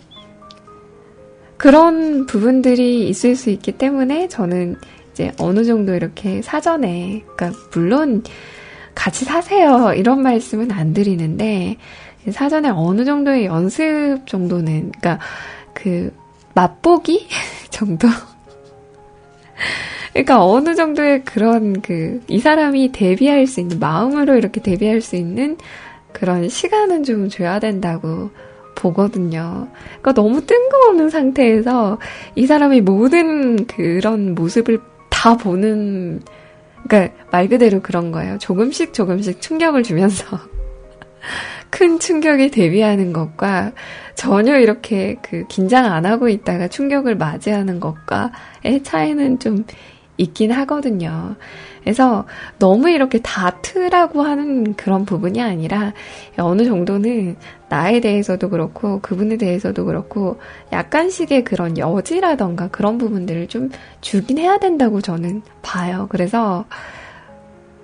그런 1.56 2.26
부분들이 2.26 3.08
있을 3.08 3.36
수 3.36 3.50
있기 3.50 3.72
때문에 3.72 4.28
저는 4.28 4.76
이제 5.12 5.32
어느 5.38 5.64
정도 5.64 5.94
이렇게 5.94 6.42
사전에, 6.42 7.24
그러니까 7.36 7.58
물론 7.72 8.22
같이 8.94 9.24
사세요. 9.24 9.92
이런 9.94 10.22
말씀은 10.22 10.70
안 10.70 10.92
드리는데, 10.92 11.76
사전에 12.30 12.68
어느 12.68 13.04
정도의 13.04 13.46
연습 13.46 14.26
정도는, 14.26 14.92
그러니까 14.98 15.18
그 15.72 16.12
맛보기 16.54 17.28
정도? 17.70 18.08
그러니까 20.12 20.44
어느 20.44 20.74
정도의 20.74 21.24
그런 21.24 21.80
그, 21.80 22.20
이 22.28 22.38
사람이 22.38 22.92
대비할 22.92 23.46
수 23.46 23.60
있는, 23.60 23.78
마음으로 23.78 24.36
이렇게 24.36 24.60
대비할 24.60 25.00
수 25.00 25.16
있는 25.16 25.56
그런 26.12 26.48
시간은 26.48 27.04
좀 27.04 27.28
줘야 27.28 27.58
된다고 27.58 28.30
보거든요. 28.74 29.68
그러니까 30.00 30.14
너무 30.14 30.44
뜬금없는 30.46 31.10
상태에서 31.10 31.98
이 32.34 32.46
사람의 32.46 32.80
모든 32.82 33.66
그런 33.66 34.34
모습을 34.34 34.80
다 35.08 35.36
보는, 35.36 36.22
그러니까 36.88 37.14
말 37.30 37.48
그대로 37.48 37.80
그런 37.80 38.12
거예요. 38.12 38.38
조금씩 38.38 38.94
조금씩 38.94 39.40
충격을 39.40 39.82
주면서 39.82 40.38
큰 41.70 41.98
충격에 41.98 42.50
대비하는 42.50 43.12
것과 43.12 43.72
전혀 44.14 44.58
이렇게 44.58 45.16
그 45.22 45.44
긴장 45.48 45.86
안 45.92 46.06
하고 46.06 46.28
있다가 46.28 46.68
충격을 46.68 47.16
맞이하는 47.16 47.80
것과의 47.80 48.82
차이는 48.82 49.38
좀 49.38 49.64
있긴 50.16 50.50
하거든요. 50.52 51.36
그래서 51.82 52.26
너무 52.58 52.90
이렇게 52.90 53.18
다트라고 53.20 54.22
하는 54.22 54.74
그런 54.74 55.04
부분이 55.06 55.40
아니라 55.40 55.94
어느 56.36 56.64
정도는 56.64 57.36
나에 57.70 58.00
대해서도 58.00 58.50
그렇고 58.50 59.00
그분에 59.00 59.36
대해서도 59.38 59.84
그렇고 59.86 60.38
약간씩의 60.72 61.44
그런 61.44 61.78
여지라던가 61.78 62.68
그런 62.68 62.98
부분들을 62.98 63.46
좀 63.48 63.70
주긴 64.00 64.38
해야 64.38 64.58
된다고 64.58 65.00
저는 65.00 65.42
봐요. 65.62 66.08
그래서 66.10 66.66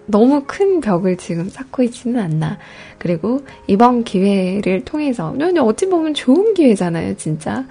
너무 0.07 0.45
큰 0.47 0.81
벽을 0.81 1.17
지금 1.17 1.49
쌓고 1.49 1.83
있지는 1.83 2.21
않나. 2.21 2.59
그리고 2.99 3.45
이번 3.67 4.05
기회를 4.05 4.85
통해서, 4.85 5.35
어찌 5.61 5.89
보면 5.89 6.15
좋은 6.15 6.55
기회잖아요, 6.55 7.17
진짜. 7.17 7.65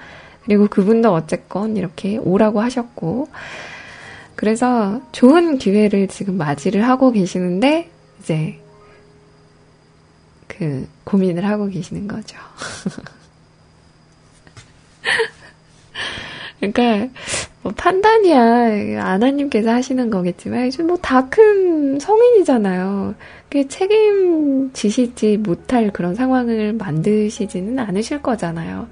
그리고 0.45 0.67
그분도 0.67 1.13
어쨌건 1.13 1.77
이렇게 1.77 2.17
오라고 2.17 2.61
하셨고, 2.61 3.29
그래서 4.36 5.01
좋은 5.11 5.57
기회를 5.57 6.07
지금 6.07 6.38
맞이를 6.38 6.88
하고 6.88 7.11
계시는데, 7.11 7.89
이제, 8.19 8.59
그, 10.47 10.88
고민을 11.03 11.45
하고 11.47 11.67
계시는 11.67 12.07
거죠. 12.07 12.38
그러니까, 16.72 17.14
뭐 17.61 17.72
판단이야. 17.76 19.03
아나님께서 19.05 19.72
하시는 19.72 20.09
거겠지만, 20.09 20.72
뭐다 20.88 21.30
큰 21.30 21.99
성인이잖아요. 21.99 23.16
그 23.49 23.68
책임지시지 23.68 25.38
못할 25.38 25.91
그런 25.91 26.16
상황을 26.16 26.74
만드시지는 26.74 27.80
않으실 27.80 28.22
거잖아요. 28.22 28.88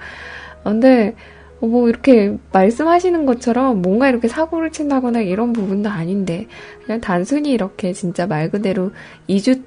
근데, 0.63 1.15
어, 1.61 1.67
뭐 1.67 1.87
이렇게 1.87 2.37
말씀하시는 2.51 3.25
것처럼 3.25 3.81
뭔가 3.81 4.09
이렇게 4.09 4.27
사고를 4.27 4.71
친다거나 4.71 5.21
이런 5.21 5.53
부분도 5.53 5.89
아닌데 5.89 6.47
그냥 6.85 6.99
단순히 6.99 7.51
이렇게 7.51 7.93
진짜 7.93 8.25
말 8.25 8.49
그대로 8.49 8.91
2주 9.29 9.61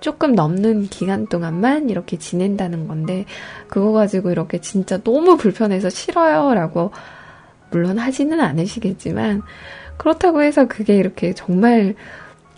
조금 0.00 0.34
넘는 0.34 0.88
기간 0.88 1.26
동안만 1.26 1.88
이렇게 1.88 2.18
지낸다는 2.18 2.86
건데 2.86 3.24
그거 3.68 3.92
가지고 3.92 4.30
이렇게 4.30 4.60
진짜 4.60 4.98
너무 4.98 5.36
불편해서 5.36 5.88
싫어요 5.88 6.52
라고 6.54 6.90
물론 7.70 7.98
하지는 7.98 8.40
않으시겠지만 8.40 9.42
그렇다고 9.96 10.42
해서 10.42 10.66
그게 10.66 10.96
이렇게 10.96 11.32
정말 11.32 11.94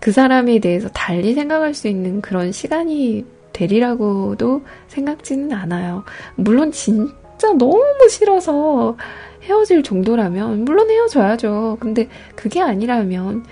그 0.01 0.13
사람에 0.13 0.61
대해서 0.61 0.89
달리 0.89 1.35
생각할 1.35 1.75
수 1.75 1.89
있는 1.89 2.21
그런 2.21 2.53
시간이 2.53 3.25
되리라고도 3.53 4.63
생각지는 4.87 5.53
않아요. 5.53 6.05
물론 6.37 6.71
진짜 6.71 7.53
너무 7.59 8.09
싫어서 8.09 8.97
헤어질 9.43 9.83
정도라면 9.83 10.65
물론 10.65 10.91
헤어져야죠. 10.91 11.79
근데 11.81 12.09
그게 12.35 12.61
아니라면 12.61 13.45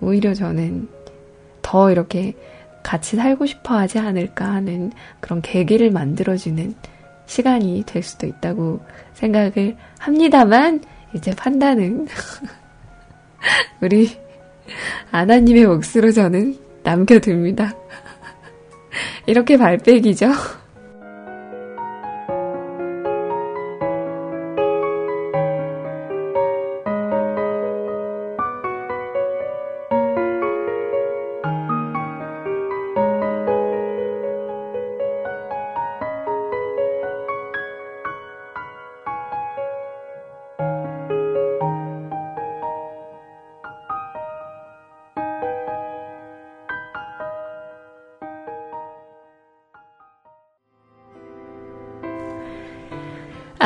오히려 0.00 0.34
저는 0.34 0.88
더 1.62 1.90
이렇게 1.90 2.34
같이 2.82 3.16
살고 3.16 3.46
싶어 3.46 3.76
하지 3.76 3.98
않을까 3.98 4.44
하는 4.44 4.92
그런 5.20 5.40
계기를 5.40 5.90
만들어주는 5.90 6.74
시간이 7.26 7.84
될 7.86 8.02
수도 8.02 8.26
있다고 8.26 8.80
생각을 9.14 9.76
합니다만 9.98 10.82
이제 11.14 11.34
판단은 11.34 12.08
우리 13.80 14.10
아나님의 15.10 15.66
몫으로 15.66 16.10
저는 16.12 16.58
남겨둡니다. 16.82 17.74
이렇게 19.26 19.56
발빼기죠. 19.56 20.30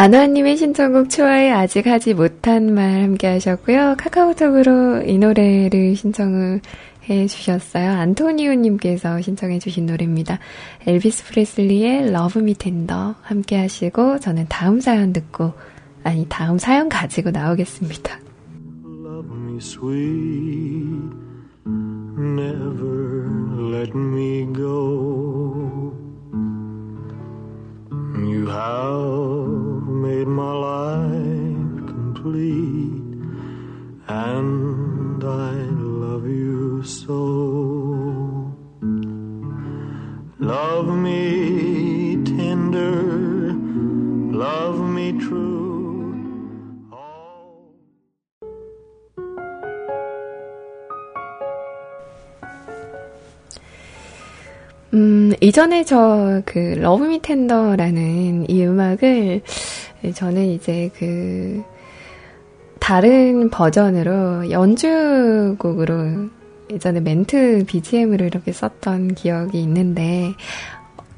안화님의 0.08 0.56
신청곡 0.56 1.10
추하에 1.10 1.50
아직 1.50 1.86
하지 1.86 2.14
못한 2.14 2.72
말 2.72 3.02
함께 3.02 3.26
하셨고요. 3.26 3.96
카카오톡으로 3.98 5.02
이 5.02 5.18
노래를 5.18 5.96
신청을 5.96 6.62
해 7.10 7.26
주셨어요. 7.26 7.90
안토니오님께서 7.90 9.20
신청해 9.20 9.58
주신 9.58 9.84
노래입니다. 9.84 10.38
엘비스 10.86 11.26
프레슬리의 11.26 12.10
Love 12.10 12.38
Me 12.38 12.54
Tender 12.54 13.16
함께 13.20 13.58
하시고 13.58 14.18
저는 14.20 14.46
다음 14.48 14.80
사연 14.80 15.12
듣고 15.12 15.52
아니 16.04 16.24
다음 16.26 16.56
사연 16.56 16.88
가지고 16.88 17.30
나오겠습니다. 17.30 18.18
You 28.20 28.46
have 28.48 29.67
made 30.18 30.26
my 30.26 30.52
life 30.52 31.86
complete, 31.86 33.08
and 34.08 35.22
I 35.22 35.52
love 35.78 36.26
you 36.26 36.82
so. 36.82 37.22
Love 40.40 40.88
me 40.88 42.16
tender, 42.24 43.52
love 44.32 44.80
me 44.80 45.12
true. 45.18 45.68
음, 54.94 55.32
이전에 55.40 55.84
저 55.84 56.42
그 56.46 56.58
Love 56.58 57.04
Me 57.04 57.20
Tender라는 57.20 58.48
이 58.48 58.64
음악을 58.64 59.42
저는 60.12 60.46
이제 60.46 60.90
그 60.96 61.62
다른 62.78 63.50
버전으로 63.50 64.50
연주곡으로 64.50 66.28
예전에 66.70 67.00
멘트 67.00 67.64
BGM으로 67.66 68.26
이렇게 68.26 68.52
썼던 68.52 69.14
기억이 69.14 69.60
있는데 69.62 70.34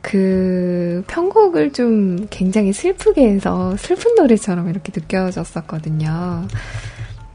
그 0.01 1.03
편곡을 1.09 1.73
좀 1.73 2.29
굉장히 2.31 2.73
슬프게 2.73 3.29
해서 3.29 3.77
슬픈 3.77 4.15
노래처럼 4.15 4.71
이렇게 4.71 4.93
느껴졌었거든요. 4.95 6.47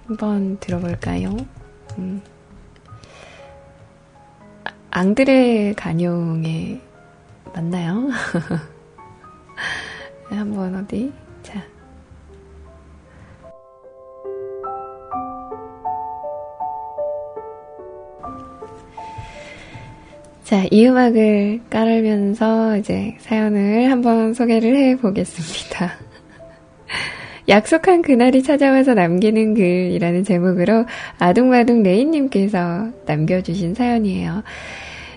한번 0.07 0.57
들어볼까요? 0.59 1.35
음. 1.97 2.21
앙드레 4.91 5.73
간용에 5.73 6.79
맞나요? 7.53 8.09
한번 10.29 10.75
어디? 10.75 11.11
자. 20.45 20.61
자, 20.61 20.67
이 20.69 20.85
음악을 20.85 21.61
깔으면서 21.71 22.77
이제 22.77 23.15
사연을 23.19 23.89
한번 23.89 24.35
소개를 24.35 24.75
해 24.75 24.95
보겠습니다. 24.95 25.93
약속한 27.49 28.03
그날이 28.03 28.43
찾아와서 28.43 28.93
남기는 28.93 29.55
글이라는 29.55 30.23
제목으로 30.23 30.85
아둥바둥 31.17 31.81
레인님께서 31.81 32.89
남겨주신 33.07 33.73
사연이에요. 33.73 34.43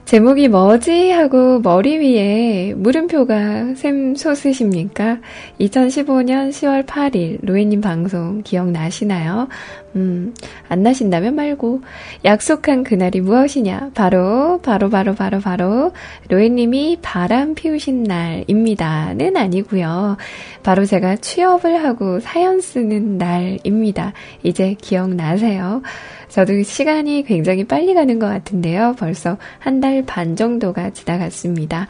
제목이 0.08 0.48
뭐지? 0.48 1.10
하고 1.10 1.60
머리 1.60 1.98
위에 1.98 2.72
물음표가 2.74 3.74
샘솟으십니까? 3.74 5.18
2015년 5.60 6.48
10월 6.48 6.86
8일 6.86 7.40
로에님 7.42 7.82
방송 7.82 8.40
기억나시나요? 8.42 9.48
음, 9.96 10.34
안 10.70 10.82
나신다면 10.82 11.34
말고 11.34 11.82
약속한 12.24 12.84
그날이 12.84 13.20
무엇이냐? 13.20 13.90
바로 13.94 14.60
바로 14.62 14.88
바로 14.88 15.14
바로 15.14 15.40
바로 15.40 15.92
로에님이 16.30 17.00
바람 17.02 17.54
피우신 17.54 18.04
날입니다는 18.04 19.36
아니고요. 19.36 20.16
바로 20.62 20.86
제가 20.86 21.16
취업을 21.16 21.84
하고 21.84 22.18
사연 22.20 22.62
쓰는 22.62 23.18
날입니다. 23.18 24.14
이제 24.42 24.74
기억나세요? 24.80 25.82
저도 26.28 26.62
시간이 26.62 27.24
굉장히 27.24 27.64
빨리 27.64 27.94
가는 27.94 28.18
것 28.18 28.26
같은데요. 28.26 28.94
벌써 28.98 29.38
한 29.58 29.80
달 29.80 30.02
반 30.06 30.36
정도가 30.36 30.90
지나갔습니다. 30.90 31.86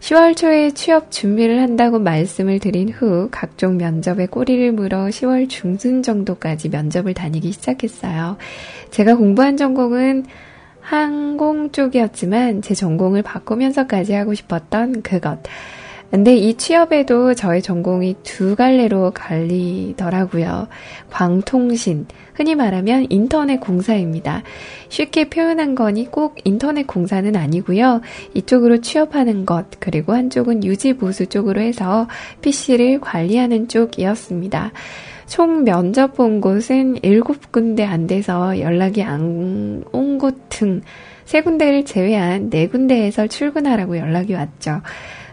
10월 0.00 0.36
초에 0.36 0.70
취업 0.72 1.10
준비를 1.10 1.62
한다고 1.62 1.98
말씀을 1.98 2.58
드린 2.58 2.90
후 2.90 3.28
각종 3.30 3.78
면접에 3.78 4.26
꼬리를 4.26 4.72
물어 4.72 5.06
10월 5.06 5.48
중순 5.48 6.02
정도까지 6.02 6.68
면접을 6.68 7.14
다니기 7.14 7.52
시작했어요. 7.52 8.36
제가 8.90 9.16
공부한 9.16 9.56
전공은 9.56 10.26
항공 10.80 11.72
쪽이었지만 11.72 12.60
제 12.60 12.74
전공을 12.74 13.22
바꾸면서까지 13.22 14.12
하고 14.12 14.34
싶었던 14.34 15.00
그것. 15.00 15.38
근데 16.14 16.36
이 16.36 16.54
취업에도 16.54 17.34
저의 17.34 17.60
전공이 17.60 18.14
두 18.22 18.54
갈래로 18.54 19.10
갈리더라고요. 19.10 20.68
광통신, 21.10 22.06
흔히 22.34 22.54
말하면 22.54 23.06
인터넷 23.10 23.56
공사입니다. 23.58 24.44
쉽게 24.90 25.28
표현한 25.28 25.74
거니 25.74 26.08
꼭 26.12 26.36
인터넷 26.44 26.86
공사는 26.86 27.34
아니고요. 27.34 28.00
이쪽으로 28.32 28.80
취업하는 28.80 29.44
것, 29.44 29.66
그리고 29.80 30.12
한쪽은 30.12 30.62
유지 30.62 30.92
보수 30.92 31.26
쪽으로 31.26 31.60
해서 31.60 32.06
PC를 32.42 33.00
관리하는 33.00 33.66
쪽이었습니다. 33.66 34.70
총 35.26 35.64
면접 35.64 36.14
본 36.14 36.40
곳은 36.40 37.00
7군데 37.00 37.80
안 37.80 38.06
돼서 38.06 38.60
연락이 38.60 39.02
안 39.02 39.82
온 39.90 40.18
곳등세 40.18 41.40
군데를 41.42 41.84
제외한 41.84 42.50
네 42.50 42.68
군데에서 42.68 43.26
출근하라고 43.26 43.98
연락이 43.98 44.34
왔죠. 44.34 44.80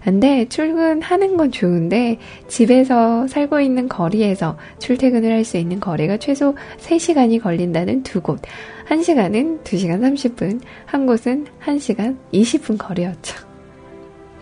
근데 0.03 0.45
출근하는 0.49 1.37
건 1.37 1.51
좋은데 1.51 2.17
집에서 2.47 3.27
살고 3.27 3.59
있는 3.61 3.87
거리에서 3.87 4.57
출퇴근을 4.79 5.31
할 5.31 5.41
수 5.45 5.57
있는 5.57 5.79
거리가 5.79 6.17
최소 6.17 6.55
3시간이 6.79 7.41
걸린다는 7.41 8.03
두 8.03 8.21
곳. 8.21 8.39
한 8.85 9.01
시간은 9.01 9.59
2시간 9.63 10.01
30분, 10.01 10.61
한 10.85 11.05
곳은 11.05 11.45
1시간 11.63 12.17
20분 12.33 12.77
거리였죠. 12.77 13.35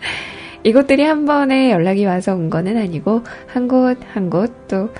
이곳들이 0.64 1.02
한 1.04 1.24
번에 1.24 1.70
연락이 1.70 2.04
와서 2.04 2.34
온 2.34 2.50
거는 2.50 2.76
아니고 2.76 3.22
한 3.46 3.66
곳 3.68 3.96
한 4.14 4.28
곳 4.30 4.50
또 4.68 4.90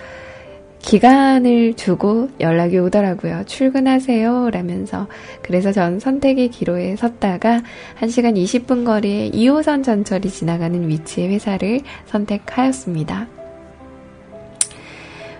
기간을 0.82 1.74
두고 1.74 2.30
연락이 2.40 2.78
오더라고요. 2.78 3.44
출근하세요. 3.46 4.50
라면서. 4.50 5.08
그래서 5.42 5.72
전 5.72 6.00
선택의 6.00 6.48
기로에 6.48 6.96
섰다가 6.96 7.62
1시간 8.00 8.36
20분 8.36 8.84
거리에 8.84 9.30
2호선 9.30 9.84
전철이 9.84 10.30
지나가는 10.30 10.88
위치의 10.88 11.28
회사를 11.28 11.80
선택하였습니다. 12.06 13.28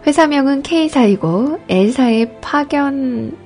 회사명은 0.07 0.63
K사이고 0.63 1.61
L사의 1.69 2.41
파견 2.41 3.37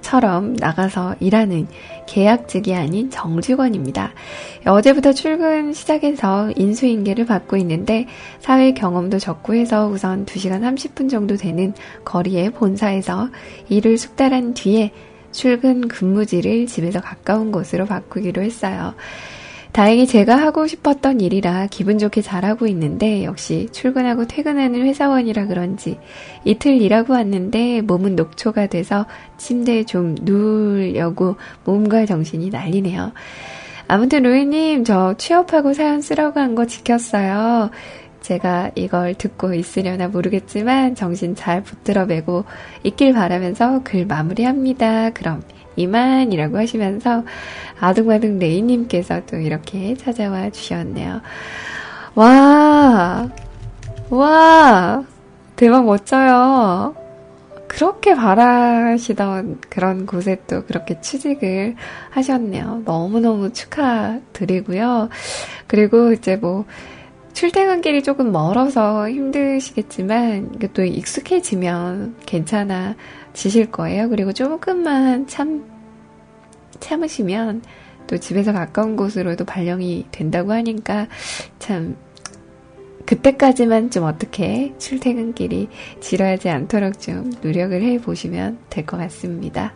처럼 0.00 0.54
나가서 0.54 1.16
일하는 1.20 1.66
계약직이 2.06 2.74
아닌 2.74 3.10
정직원입니다. 3.10 4.12
어제부터 4.66 5.12
출근 5.12 5.72
시작해서 5.72 6.50
인수인계를 6.56 7.26
받고 7.26 7.56
있는데 7.58 8.06
사회 8.40 8.72
경험도 8.72 9.18
적고 9.18 9.54
해서 9.54 9.86
우선 9.86 10.26
2시간 10.26 10.60
30분 10.60 11.10
정도 11.10 11.36
되는 11.36 11.74
거리의 12.04 12.50
본사에서 12.50 13.28
일을 13.68 13.98
숙달한 13.98 14.54
뒤에 14.54 14.92
출근 15.32 15.88
근무지를 15.88 16.66
집에서 16.66 17.00
가까운 17.00 17.52
곳으로 17.52 17.86
바꾸기로 17.86 18.42
했어요. 18.42 18.94
다행히 19.72 20.06
제가 20.06 20.36
하고 20.36 20.66
싶었던 20.66 21.20
일이라 21.20 21.68
기분 21.70 21.98
좋게 21.98 22.22
잘하고 22.22 22.66
있는데 22.66 23.24
역시 23.24 23.68
출근하고 23.70 24.26
퇴근하는 24.26 24.84
회사원이라 24.84 25.46
그런지 25.46 25.98
이틀 26.44 26.80
일하고 26.80 27.12
왔는데 27.12 27.82
몸은 27.82 28.16
녹초가 28.16 28.66
돼서 28.66 29.06
침대에 29.38 29.84
좀 29.84 30.16
누우려고 30.20 31.36
몸과 31.64 32.04
정신이 32.04 32.50
난리네요. 32.50 33.12
아무튼 33.86 34.22
로이님 34.24 34.84
저 34.84 35.14
취업하고 35.16 35.72
사연 35.72 36.00
쓰라고 36.00 36.40
한 36.40 36.54
거 36.54 36.66
지켰어요. 36.66 37.70
제가 38.22 38.72
이걸 38.74 39.14
듣고 39.14 39.54
있으려나 39.54 40.08
모르겠지만 40.08 40.94
정신 40.94 41.34
잘 41.34 41.62
붙들어 41.62 42.06
매고 42.06 42.44
있길 42.82 43.12
바라면서 43.14 43.82
글 43.82 44.04
마무리합니다. 44.04 45.10
그럼 45.10 45.42
이만이라고 45.80 46.58
하시면서 46.58 47.24
아둥바둥 47.80 48.38
레이님께서 48.38 49.22
또 49.26 49.36
이렇게 49.36 49.94
찾아와 49.96 50.50
주셨네요. 50.50 51.20
와, 52.14 53.28
와, 54.10 55.04
대박 55.56 55.84
멋져요. 55.84 56.94
그렇게 57.68 58.14
바라시던 58.16 59.60
그런 59.68 60.04
곳에 60.04 60.38
또 60.48 60.64
그렇게 60.64 61.00
취직을 61.00 61.76
하셨네요. 62.10 62.82
너무너무 62.84 63.52
축하드리고요. 63.52 65.08
그리고 65.68 66.12
이제 66.12 66.34
뭐, 66.34 66.64
출퇴근 67.32 67.80
길이 67.80 68.02
조금 68.02 68.32
멀어서 68.32 69.08
힘드시겠지만, 69.08 70.58
또 70.74 70.82
익숙해지면 70.82 72.16
괜찮아 72.26 72.96
지실 73.32 73.70
거예요. 73.70 74.08
그리고 74.08 74.32
조금만 74.32 75.26
참 75.26 75.64
참으시면 76.80 77.62
또 78.06 78.18
집에서 78.18 78.52
가까운 78.52 78.96
곳으로도 78.96 79.44
발령이 79.44 80.06
된다고 80.10 80.52
하니까 80.52 81.06
참 81.58 81.96
그때까지만 83.06 83.90
좀 83.90 84.04
어떻게 84.04 84.74
출퇴근길이 84.78 85.68
지루하지 86.00 86.48
않도록 86.48 87.00
좀 87.00 87.32
노력을 87.42 87.80
해 87.82 88.00
보시면 88.00 88.58
될 88.68 88.86
것 88.86 88.96
같습니다. 88.98 89.74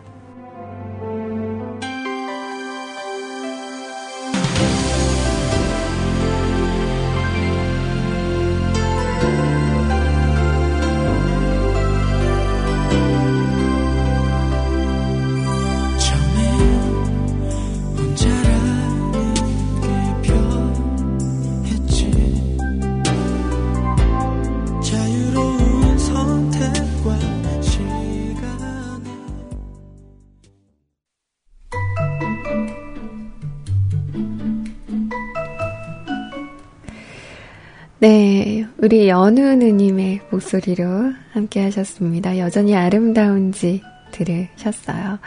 우리 38.95 39.09
연우 39.09 39.41
누님의 39.55 40.21
목소리로 40.29 40.85
함께 41.33 41.61
하셨습니다. 41.63 42.37
여전히 42.37 42.77
아름다운지 42.77 43.81
들으셨어요. 44.11 45.19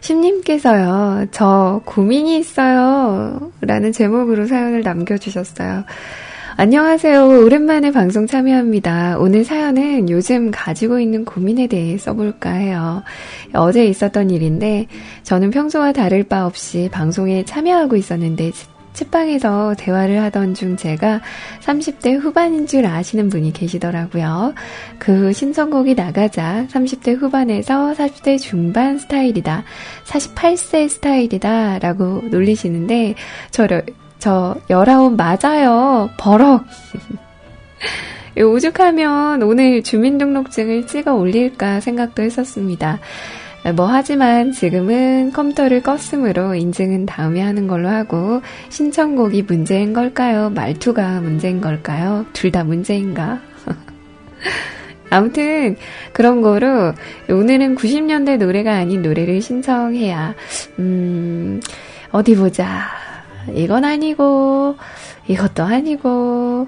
심님께서요, 0.00 1.26
저 1.32 1.82
고민이 1.86 2.38
있어요. 2.38 3.50
라는 3.62 3.90
제목으로 3.90 4.46
사연을 4.46 4.82
남겨주셨어요. 4.82 5.82
안녕하세요. 6.56 7.26
오랜만에 7.40 7.90
방송 7.90 8.28
참여합니다. 8.28 9.16
오늘 9.18 9.44
사연은 9.44 10.08
요즘 10.08 10.52
가지고 10.52 11.00
있는 11.00 11.24
고민에 11.24 11.66
대해 11.66 11.98
써볼까 11.98 12.50
해요. 12.52 13.02
어제 13.54 13.86
있었던 13.86 14.30
일인데, 14.30 14.86
저는 15.24 15.50
평소와 15.50 15.90
다를 15.90 16.22
바 16.22 16.46
없이 16.46 16.88
방송에 16.92 17.44
참여하고 17.44 17.96
있었는데, 17.96 18.52
책방에서 18.92 19.74
대화를 19.78 20.20
하던 20.22 20.54
중 20.54 20.76
제가 20.76 21.20
30대 21.60 22.18
후반인 22.18 22.66
줄 22.66 22.86
아시는 22.86 23.28
분이 23.28 23.52
계시더라고요. 23.52 24.54
그 24.98 25.32
신청곡이 25.32 25.94
나가자 25.94 26.66
30대 26.70 27.16
후반에서 27.20 27.92
40대 27.92 28.38
중반 28.38 28.98
스타일이다. 28.98 29.64
48세 30.04 30.88
스타일이다. 30.88 31.78
라고 31.78 32.22
놀리시는데, 32.30 33.14
저를, 33.50 33.84
저, 34.18 34.56
19 34.68 35.16
맞아요. 35.16 36.10
버럭. 36.18 36.64
오죽하면 38.38 39.42
오늘 39.42 39.82
주민등록증을 39.82 40.86
찍어 40.86 41.14
올릴까 41.14 41.80
생각도 41.80 42.22
했었습니다. 42.22 43.00
뭐 43.74 43.86
하지만 43.86 44.52
지금은 44.52 45.32
컴퓨터를 45.32 45.82
껐으므로 45.82 46.58
인증은 46.58 47.04
다음에 47.06 47.42
하는 47.42 47.66
걸로 47.66 47.88
하고 47.88 48.40
신청곡이 48.70 49.42
문제인 49.42 49.92
걸까요? 49.92 50.50
말투가 50.50 51.20
문제인 51.20 51.60
걸까요? 51.60 52.24
둘 52.32 52.50
다 52.50 52.64
문제인가? 52.64 53.38
아무튼 55.10 55.76
그런 56.12 56.40
거로 56.40 56.94
오늘은 57.28 57.76
90년대 57.76 58.38
노래가 58.38 58.74
아닌 58.74 59.02
노래를 59.02 59.40
신청해야 59.42 60.34
음 60.78 61.60
어디 62.12 62.34
보자 62.36 62.88
이건 63.54 63.84
아니고 63.84 64.76
이것도 65.28 65.62
아니고 65.62 66.66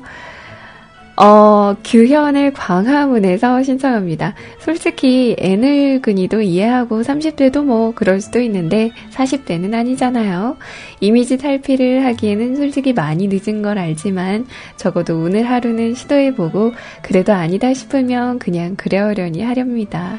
어, 1.14 1.76
규현의 1.84 2.54
광화문에서 2.54 3.62
신청합니다. 3.62 4.34
솔직히 4.60 5.36
애늙은이도 5.38 6.40
이해하고 6.40 7.02
30대도 7.02 7.64
뭐 7.64 7.92
그럴 7.94 8.20
수도 8.20 8.40
있는데 8.40 8.90
40대는 9.10 9.74
아니잖아요. 9.74 10.56
이미지 11.00 11.36
탈피를 11.36 12.04
하기에는 12.06 12.56
솔직히 12.56 12.94
많이 12.94 13.28
늦은 13.28 13.60
걸 13.60 13.78
알지만 13.78 14.46
적어도 14.76 15.18
오늘 15.18 15.42
하루는 15.44 15.94
시도해보고 15.94 16.72
그래도 17.02 17.34
아니다 17.34 17.74
싶으면 17.74 18.38
그냥 18.38 18.74
그래오려니 18.76 19.42
하렵니다. 19.42 20.18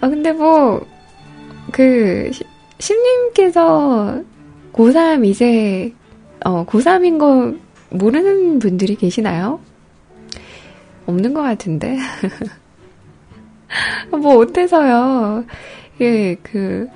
아, 0.00 0.08
근데 0.10 0.32
뭐, 0.32 0.84
그, 1.70 2.30
심님께서 2.80 4.22
고3 4.72 5.24
이제 5.26 5.92
어, 6.44 6.64
고3인 6.66 7.18
거 7.18 7.54
모르는 7.90 8.58
분들이 8.58 8.96
계시나요? 8.96 9.60
없는 11.06 11.34
것 11.34 11.42
같은데. 11.42 11.98
뭐, 14.10 14.38
어때서요? 14.38 15.44
예, 16.00 16.36
그, 16.42 16.88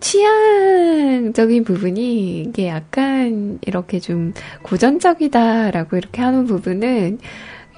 취향적인 0.00 1.64
부분이 1.64 2.42
이게 2.42 2.68
약간 2.68 3.58
이렇게 3.66 3.98
좀 3.98 4.32
고전적이다라고 4.62 5.96
이렇게 5.96 6.22
하는 6.22 6.46
부분은 6.46 7.18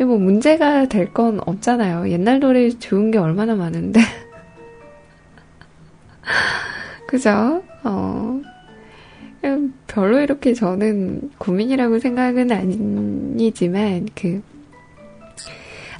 뭐 0.00 0.18
문제가 0.18 0.86
될 0.86 1.12
건 1.12 1.40
없잖아요. 1.44 2.10
옛날 2.10 2.40
노래 2.40 2.68
좋은 2.70 3.10
게 3.10 3.18
얼마나 3.18 3.54
많은데. 3.54 4.00
그죠? 7.06 7.62
어, 7.84 8.40
별로 9.86 10.20
이렇게 10.20 10.54
저는 10.54 11.30
고민이라고 11.38 11.98
생각은 11.98 12.52
아니지만, 12.52 14.08
그, 14.14 14.42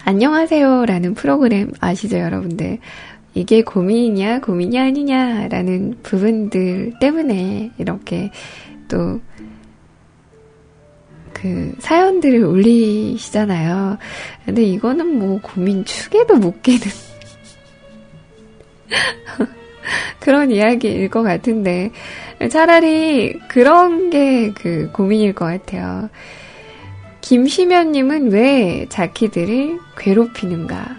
안녕하세요라는 0.05 1.14
프로그램 1.14 1.72
아시죠, 1.80 2.18
여러분들? 2.18 2.78
이게 3.34 3.62
고민이냐, 3.62 4.41
고민이 4.41 4.78
아니냐라는 4.78 5.99
부분들 6.03 6.95
때문에 7.01 7.70
이렇게 7.78 8.30
또, 8.88 9.20
그 11.32 11.74
사연들을 11.78 12.45
올리시잖아요. 12.45 13.97
근데 14.45 14.62
이거는 14.62 15.18
뭐 15.18 15.41
고민 15.41 15.84
축에도 15.86 16.36
못 16.36 16.61
끼는 16.61 16.80
그런 20.20 20.51
이야기일 20.51 21.09
것 21.09 21.22
같은데 21.22 21.93
차라리 22.49 23.38
그런 23.49 24.11
게 24.11 24.53
그 24.55 24.91
고민일 24.93 25.34
것 25.34 25.45
같아요. 25.47 26.09
김시면님은 27.20 28.30
왜 28.32 28.86
자키들을 28.88 29.78
괴롭히는가? 29.99 30.97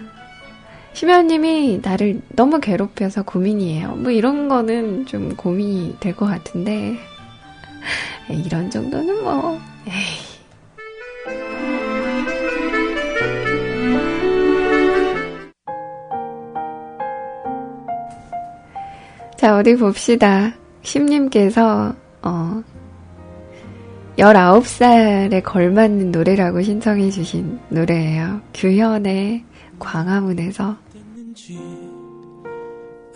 시면님이 0.92 1.80
나를 1.82 2.20
너무 2.36 2.60
괴롭혀서 2.60 3.22
고민이에요. 3.24 3.96
뭐 3.96 4.10
이런 4.10 4.48
거는 4.48 5.06
좀 5.06 5.34
고민이 5.36 5.96
될 6.00 6.14
것 6.14 6.26
같은데 6.26 6.96
이런 8.28 8.70
정도는 8.70 9.24
뭐 9.24 9.58
에이. 9.88 10.32
자, 19.36 19.56
어디 19.58 19.74
봅시다. 19.76 20.52
심님께서, 20.82 21.94
어, 22.22 22.62
19살에 24.18 25.42
걸맞는 25.42 26.12
노래라고 26.12 26.62
신청해주신 26.62 27.60
노래예요. 27.70 28.40
규현의 28.54 29.44
광화문에서. 29.78 30.76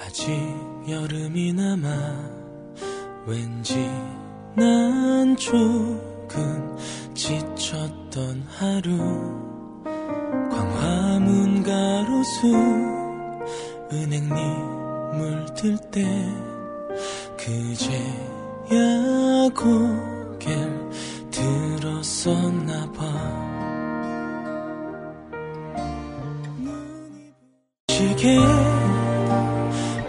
아직 0.01 0.33
여름이 0.89 1.53
남아 1.53 1.87
왠지 3.27 3.91
난 4.55 5.37
조금 5.37 6.77
지쳤던 7.13 8.45
하루 8.49 8.97
광화문 10.51 11.63
가로수 11.63 12.47
은행잎 13.93 14.31
물들 15.19 15.77
때 15.91 16.03
그제야 17.37 17.99
고개를 19.55 20.91
들었었나 21.31 22.93
봐. 22.93 23.47
시계 27.89 28.39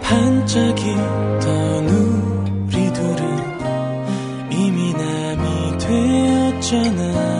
반짝이던 0.02 1.88
우리 1.88 2.92
둘은 2.92 4.52
이미 4.52 4.92
남이 4.92 5.78
되었잖아 5.78 7.37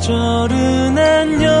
시절은 0.00 0.96
안녕 0.96 1.59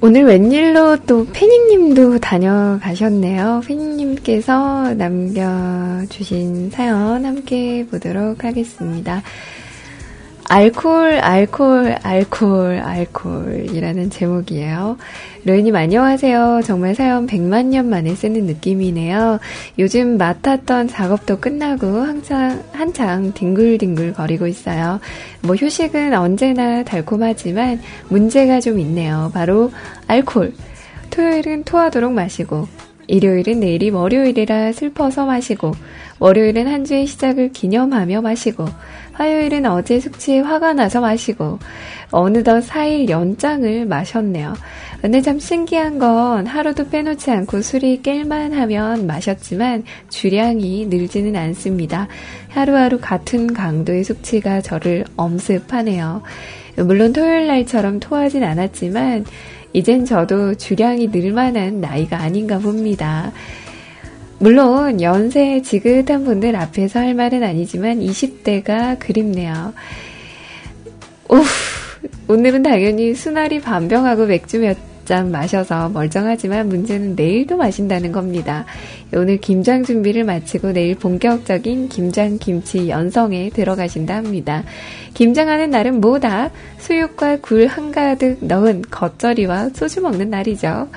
오늘 0.00 0.24
웬일로 0.26 0.98
또 1.06 1.26
패닝님도 1.32 2.20
다녀가셨네요. 2.20 3.62
패닝님께서 3.66 4.94
남겨주신 4.94 6.70
사연 6.70 7.26
함께 7.26 7.84
보도록 7.90 8.44
하겠습니다. 8.44 9.24
알콜, 10.52 11.20
알콜, 11.20 11.96
알콜, 12.02 12.80
알콜이라는 12.84 14.10
제목이에요. 14.10 14.96
로이님 15.44 15.76
안녕하세요. 15.76 16.62
정말 16.64 16.96
사연 16.96 17.28
100만 17.28 17.66
년 17.66 17.88
만에 17.88 18.16
쓰는 18.16 18.46
느낌이네요. 18.46 19.38
요즘 19.78 20.18
맡았던 20.18 20.88
작업도 20.88 21.38
끝나고 21.38 22.00
한창, 22.00 22.64
한창 22.72 23.32
뒹굴뒹굴 23.32 24.14
거리고 24.14 24.48
있어요. 24.48 24.98
뭐 25.42 25.54
휴식은 25.54 26.14
언제나 26.14 26.82
달콤하지만 26.82 27.80
문제가 28.08 28.58
좀 28.58 28.80
있네요. 28.80 29.30
바로 29.32 29.70
알콜. 30.08 30.52
토요일은 31.10 31.62
토하도록 31.62 32.12
마시고, 32.12 32.66
일요일은 33.06 33.60
내일이 33.60 33.90
월요일이라 33.90 34.72
슬퍼서 34.72 35.26
마시고, 35.26 35.74
월요일은 36.18 36.66
한 36.66 36.84
주의 36.84 37.06
시작을 37.06 37.52
기념하며 37.52 38.20
마시고, 38.20 38.66
화요일은 39.20 39.66
어제 39.66 40.00
숙취에 40.00 40.40
화가 40.40 40.72
나서 40.72 41.02
마시고 41.02 41.58
어느덧 42.10 42.60
4일 42.60 43.10
연장을 43.10 43.84
마셨네요. 43.84 44.54
근데 45.02 45.20
참 45.20 45.38
신기한 45.38 45.98
건 45.98 46.46
하루도 46.46 46.88
빼놓지 46.88 47.30
않고 47.30 47.60
술이 47.60 48.00
깰만 48.02 48.52
하면 48.52 49.06
마셨지만 49.06 49.84
주량이 50.08 50.86
늘지는 50.86 51.36
않습니다. 51.36 52.08
하루하루 52.48 52.98
같은 52.98 53.52
강도의 53.52 54.04
숙취가 54.04 54.62
저를 54.62 55.04
엄습하네요. 55.16 56.22
물론 56.78 57.12
토요일 57.12 57.46
날처럼 57.46 58.00
토하진 58.00 58.42
않았지만 58.42 59.26
이젠 59.74 60.06
저도 60.06 60.54
주량이 60.54 61.08
늘만한 61.08 61.82
나이가 61.82 62.20
아닌가 62.20 62.58
봅니다. 62.58 63.32
물론 64.40 65.00
연세 65.00 65.62
지긋한 65.62 66.24
분들 66.24 66.56
앞에서 66.56 66.98
할 66.98 67.14
말은 67.14 67.42
아니지만 67.42 68.00
20대가 68.00 68.98
그립네요. 68.98 69.72
오, 71.28 71.36
오늘은 72.26 72.62
당연히 72.62 73.14
수나리 73.14 73.60
반병하고 73.60 74.26
맥주 74.26 74.58
몇 74.58 74.90
잔 75.10 75.32
마셔서 75.32 75.88
멀쩡하지만 75.88 76.68
문제는 76.68 77.16
내일도 77.16 77.56
마신다는 77.56 78.12
겁니다. 78.12 78.64
오늘 79.12 79.38
김장 79.38 79.82
준비를 79.82 80.22
마치고 80.22 80.72
내일 80.72 80.94
본격적인 80.94 81.88
김장 81.88 82.38
김치 82.38 82.88
연성에 82.88 83.50
들어가신다 83.50 84.14
합니다. 84.14 84.62
김장하는 85.14 85.70
날은 85.70 86.00
뭐다? 86.00 86.52
수육과 86.78 87.38
굴 87.38 87.66
한가득 87.66 88.38
넣은 88.42 88.82
겉절이와 88.88 89.70
소주 89.70 90.00
먹는 90.00 90.30
날이죠. 90.30 90.88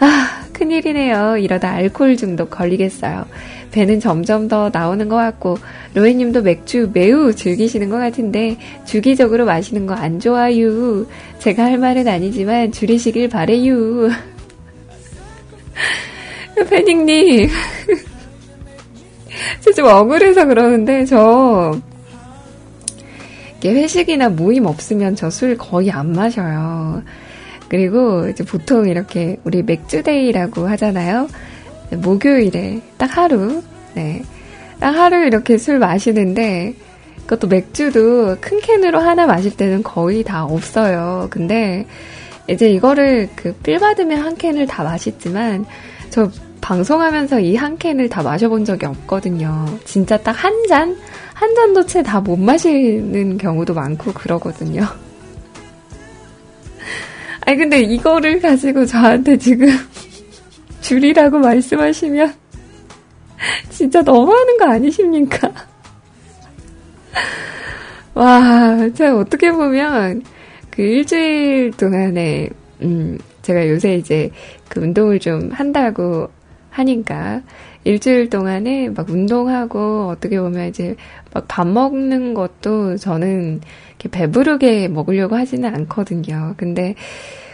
아, 0.00 0.44
큰일이네요. 0.52 1.38
이러다 1.38 1.70
알코올 1.72 2.16
중독 2.16 2.50
걸리겠어요. 2.50 3.26
배는 3.72 4.00
점점 4.00 4.48
더 4.48 4.70
나오는 4.72 5.08
것 5.08 5.16
같고, 5.16 5.58
로에님도 5.94 6.42
맥주 6.42 6.90
매우 6.92 7.34
즐기시는 7.34 7.90
것 7.90 7.98
같은데, 7.98 8.56
주기적으로 8.86 9.44
마시는 9.44 9.86
거 9.86 9.94
안 9.94 10.20
좋아요. 10.20 11.06
제가 11.38 11.64
할 11.64 11.78
말은 11.78 12.06
아니지만, 12.08 12.72
줄이시길 12.72 13.28
바래요. 13.28 14.08
패닝님. 16.70 17.48
저 19.60 19.72
좀 19.74 19.86
억울해서 19.86 20.46
그러는데, 20.46 21.04
저, 21.04 21.78
회식이나 23.64 24.28
모임 24.30 24.66
없으면 24.66 25.14
저 25.16 25.28
술 25.30 25.56
거의 25.56 25.90
안 25.90 26.12
마셔요. 26.12 27.02
그리고 27.68 28.28
이제 28.28 28.44
보통 28.44 28.88
이렇게 28.88 29.36
우리 29.44 29.62
맥주데이라고 29.62 30.68
하잖아요. 30.68 31.28
목요일에 31.90 32.80
딱 32.96 33.16
하루, 33.16 33.62
네. 33.94 34.22
딱 34.80 34.94
하루 34.94 35.24
이렇게 35.26 35.58
술 35.58 35.78
마시는데, 35.78 36.74
그것도 37.26 37.48
맥주도 37.48 38.36
큰 38.40 38.60
캔으로 38.60 39.00
하나 39.00 39.26
마실 39.26 39.56
때는 39.56 39.82
거의 39.82 40.22
다 40.22 40.44
없어요. 40.44 41.28
근데 41.30 41.86
이제 42.48 42.70
이거를 42.70 43.28
그 43.36 43.52
필 43.62 43.78
받으면 43.78 44.20
한 44.22 44.36
캔을 44.36 44.66
다 44.66 44.82
마시지만, 44.84 45.66
저 46.10 46.30
방송하면서 46.60 47.40
이 47.40 47.56
한 47.56 47.76
캔을 47.78 48.08
다 48.08 48.22
마셔본 48.22 48.64
적이 48.64 48.86
없거든요. 48.86 49.66
진짜 49.84 50.16
딱 50.18 50.32
한 50.44 50.52
잔? 50.68 50.96
한 51.34 51.54
잔도 51.54 51.84
채 51.86 52.02
다 52.02 52.20
못 52.20 52.36
마시는 52.36 53.38
경우도 53.38 53.74
많고 53.74 54.12
그러거든요. 54.12 54.86
아니, 57.48 57.56
근데 57.56 57.80
이거를 57.80 58.42
가지고 58.42 58.84
저한테 58.84 59.38
지금 59.38 59.68
줄이라고 60.82 61.38
말씀하시면 61.38 62.34
진짜 63.70 64.02
너무하는 64.02 64.58
거 64.58 64.66
아니십니까? 64.66 65.50
와, 68.12 68.86
제가 68.90 69.16
어떻게 69.16 69.50
보면 69.50 70.24
그 70.68 70.82
일주일 70.82 71.70
동안에, 71.70 72.50
음, 72.82 73.16
제가 73.40 73.66
요새 73.66 73.94
이제 73.94 74.30
그 74.68 74.80
운동을 74.80 75.18
좀 75.18 75.50
한다고 75.50 76.28
하니까 76.68 77.40
일주일 77.88 78.28
동안에 78.28 78.90
막 78.90 79.08
운동하고 79.08 80.08
어떻게 80.08 80.38
보면 80.38 80.68
이제 80.68 80.94
막 81.32 81.46
밥 81.48 81.66
먹는 81.66 82.34
것도 82.34 82.96
저는 82.98 83.60
이렇게 83.88 84.08
배부르게 84.10 84.88
먹으려고 84.88 85.36
하지는 85.36 85.74
않거든요. 85.74 86.54
근데 86.58 86.94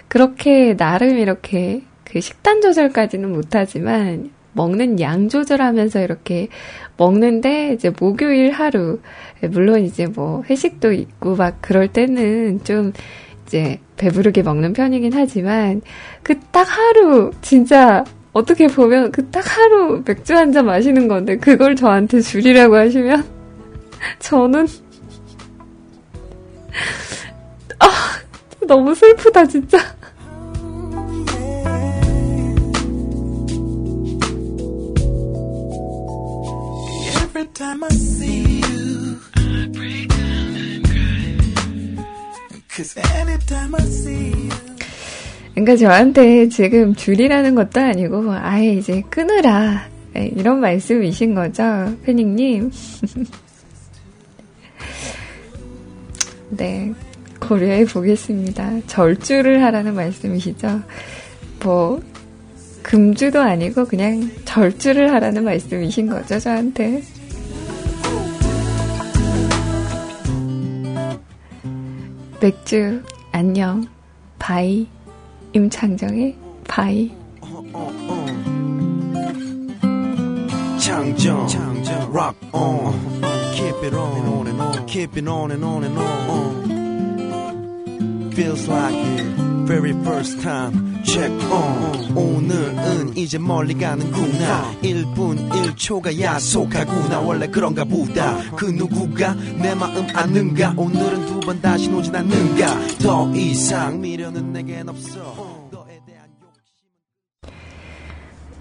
그렇게 0.09 0.77
나름 0.77 1.19
이렇게 1.19 1.83
그 2.05 2.21
식단 2.21 2.61
조절까지는 2.61 3.33
못하지만 3.33 4.31
먹는 4.55 5.01
양 5.01 5.29
조절하면서 5.29 6.03
이렇게 6.03 6.49
먹는데 6.97 7.73
이제 7.75 7.91
목요일 7.99 8.51
하루 8.53 9.01
물론 9.51 9.83
이제 9.85 10.07
뭐 10.07 10.43
회식도 10.49 10.93
있고 10.93 11.37
막 11.37 11.59
그럴 11.61 11.89
때는 11.89 12.65
좀 12.65 12.93
이제 13.47 13.79
배부르게 13.97 14.43
먹는 14.43 14.73
편이긴 14.73 15.13
하지만 15.15 15.81
그 16.23 16.35
딱 16.53 16.67
하루 16.69 17.33
진짜 17.43 18.05
어떻게 18.35 18.67
보면 18.67 19.13
그 19.13 19.31
딱 19.31 19.45
하루 19.57 20.03
맥주 20.05 20.35
한 20.35 20.53
잔 20.53 20.67
마시는 20.67 21.09
건데 21.09 21.37
그걸 21.39 21.75
저한테 21.77 22.21
줄이라고 22.21 22.77
하시면 22.77 23.25
저는 24.21 24.67
아 27.79 27.87
너무 28.67 28.95
슬프다 28.95 29.47
진짜. 29.47 29.79
Cause 42.69 42.97
anytime 42.97 43.75
I 43.75 43.81
see 43.85 44.31
you. 44.33 44.74
그러니까 45.55 45.77
저한테 45.77 46.49
지금 46.49 46.95
줄이라는 46.95 47.55
것도 47.55 47.81
아니고 47.81 48.33
아예 48.33 48.75
이제 48.75 49.01
끊으라 49.09 49.89
네, 50.13 50.31
이런 50.37 50.61
말씀이신 50.61 51.35
거죠, 51.35 51.63
패닝님. 52.05 52.71
네, 56.51 56.93
고려해 57.41 57.85
보겠습니다. 57.85 58.81
절주를 58.87 59.61
하라는 59.65 59.95
말씀이시죠? 59.95 60.83
뭐 61.65 62.01
금주도 62.83 63.41
아니고 63.41 63.87
그냥 63.87 64.31
절주를 64.45 65.13
하라는 65.15 65.43
말씀이신 65.43 66.07
거죠, 66.07 66.39
저한테. 66.39 67.03
맥주, 72.41 73.03
안녕, 73.33 73.85
bye, 74.39 74.87
임창정의 75.54 76.36
바이. 76.68 77.12
창정, 80.80 81.48
rock 82.12 82.36
on, 82.52 82.94
keep 83.54 83.76
it 83.84 83.94
on 83.94 84.48
and 84.48 84.62
on, 84.62 84.86
keep 84.88 85.16
it 85.18 85.28
on 85.28 85.52
and 85.52 85.64
on 85.64 85.84
and 85.84 85.98
on. 85.98 86.70
Feels 88.32 88.68
like 88.68 88.96
it, 88.96 89.53
Very 89.67 89.91
first 90.03 90.41
time. 90.43 91.03
check 91.05 91.31
on. 91.51 92.17
오늘은 92.17 93.17
이제 93.17 93.39
멀리 93.39 93.75
가는구나. 93.75 94.75
1분 94.83 95.49
1초가 95.51 96.19
야속하구나. 96.21 97.21
원래 97.21 97.47
그런가 97.47 97.85
보다. 97.85 98.37
그 98.57 98.67
누구가 98.67 99.35
내 99.35 99.75
마음 99.75 100.07
아는가? 100.15 100.75
오늘은 100.77 101.27
두 101.27 101.41
번 101.45 101.61
다시 101.61 101.91
오진 101.91 102.15
않는가? 102.17 102.89
더 103.03 103.31
이상 103.35 104.01
미련은 104.01 104.53
내겐 104.55 104.89
없어. 104.89 105.69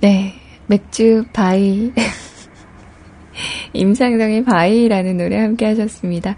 네 0.02 0.34
맥주 0.68 1.24
bye 1.32 1.94
임창정의 3.74 4.44
Bye라는 4.44 5.18
노래 5.18 5.40
함께 5.40 5.66
하셨습니다. 5.66 6.36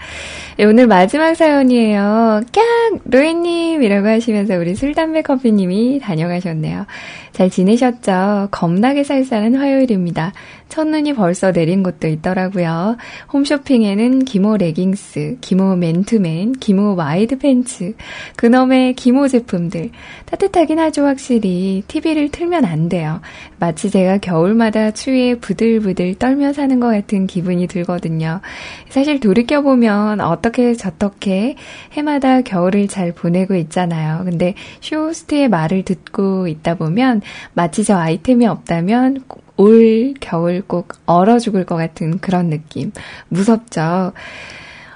네, 0.58 0.66
오늘 0.66 0.88
마지막 0.88 1.36
사연이에요. 1.36 2.42
깍! 2.52 2.64
로이님이라고 3.06 4.08
하시면서 4.08 4.56
우리 4.58 4.76
술, 4.76 4.94
담배, 4.94 5.22
커피님이 5.22 6.00
다녀가셨네요. 6.00 6.86
잘 7.32 7.50
지내셨죠? 7.50 8.48
겁나게 8.52 9.04
쌀쌀한 9.04 9.56
화요일입니다. 9.56 10.32
첫눈이 10.70 11.14
벌써 11.14 11.52
내린 11.52 11.84
곳도 11.84 12.08
있더라고요. 12.08 12.98
홈쇼핑에는 13.32 14.26
기모 14.26 14.58
레깅스, 14.58 15.38
기모 15.42 15.76
맨투맨, 15.76 16.54
기모 16.54 16.96
와이드 16.96 17.38
팬츠, 17.38 17.96
그놈의 18.36 18.94
기모 18.96 19.28
제품들. 19.28 19.92
따뜻하긴 20.26 20.80
하죠, 20.80 21.06
확실히. 21.06 21.84
TV를 21.88 22.30
틀면 22.30 22.66
안 22.66 22.90
돼요. 22.90 23.22
마치 23.60 23.90
제가 23.90 24.18
겨울마다 24.18 24.92
추위에 24.92 25.36
부들부들 25.36 26.16
떨며 26.16 26.54
사는 26.54 26.80
것 26.80 26.88
같은 26.88 27.28
기분이 27.28 27.68
들거든요. 27.68 28.42
사실 28.90 29.20
돌이켜보면 29.20 30.20
어떻게 30.22 30.74
저떻게 30.74 31.56
해마다 31.94 32.42
겨울을 32.42 32.88
잘 32.88 33.14
보내고 33.14 33.56
있잖아요. 33.56 34.24
근데 34.26 34.56
쇼호스트의 34.82 35.50
말을 35.50 35.84
듣고 35.84 36.48
있다 36.48 36.76
보면 36.76 37.22
마치 37.54 37.84
저 37.84 37.98
아이템이 37.98 38.46
없다면 38.48 39.24
올 39.58 40.14
겨울 40.20 40.62
꼭 40.62 40.90
얼어 41.06 41.40
죽을 41.40 41.66
것 41.66 41.76
같은 41.76 42.20
그런 42.20 42.50
느낌. 42.50 42.92
무섭죠? 43.30 44.14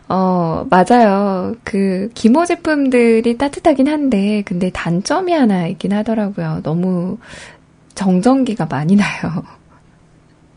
어, 0.09 0.65
맞아요. 0.69 1.55
그, 1.63 2.09
기모 2.15 2.45
제품들이 2.45 3.37
따뜻하긴 3.37 3.87
한데, 3.87 4.41
근데 4.43 4.71
단점이 4.71 5.31
하나 5.31 5.67
있긴 5.67 5.93
하더라고요. 5.93 6.61
너무 6.63 7.19
정전기가 7.93 8.65
많이 8.65 8.95
나요. 8.95 9.43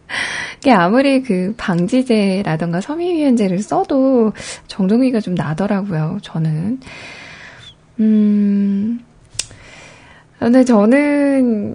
아무리 0.74 1.22
그 1.22 1.54
방지제라던가 1.58 2.80
섬유유연제를 2.80 3.58
써도 3.58 4.32
정전기가 4.68 5.20
좀 5.20 5.34
나더라고요, 5.34 6.18
저는. 6.22 6.80
음, 8.00 9.00
근데 10.38 10.64
저는 10.64 11.74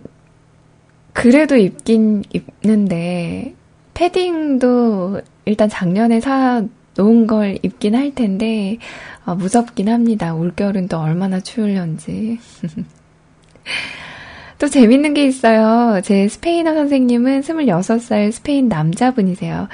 그래도 1.17 1.55
입긴 1.55 2.21
입는데 2.31 3.55
패딩도 3.95 5.21
일단 5.45 5.67
작년에 5.67 6.19
사 6.19 6.63
놓은 6.95 7.25
걸 7.25 7.57
입긴 7.63 7.95
할 7.95 8.13
텐데 8.13 8.77
아, 9.25 9.33
무섭긴 9.33 9.89
합니다. 9.89 10.35
올겨울은 10.35 10.87
또 10.87 10.99
얼마나 10.99 11.39
추울런지. 11.39 12.37
또 14.59 14.67
재밌는 14.67 15.15
게 15.15 15.25
있어요. 15.25 16.01
제 16.01 16.27
스페인어 16.27 16.75
선생님은 16.75 17.41
26살 17.41 18.31
스페인 18.31 18.67
남자분이세요. 18.67 19.69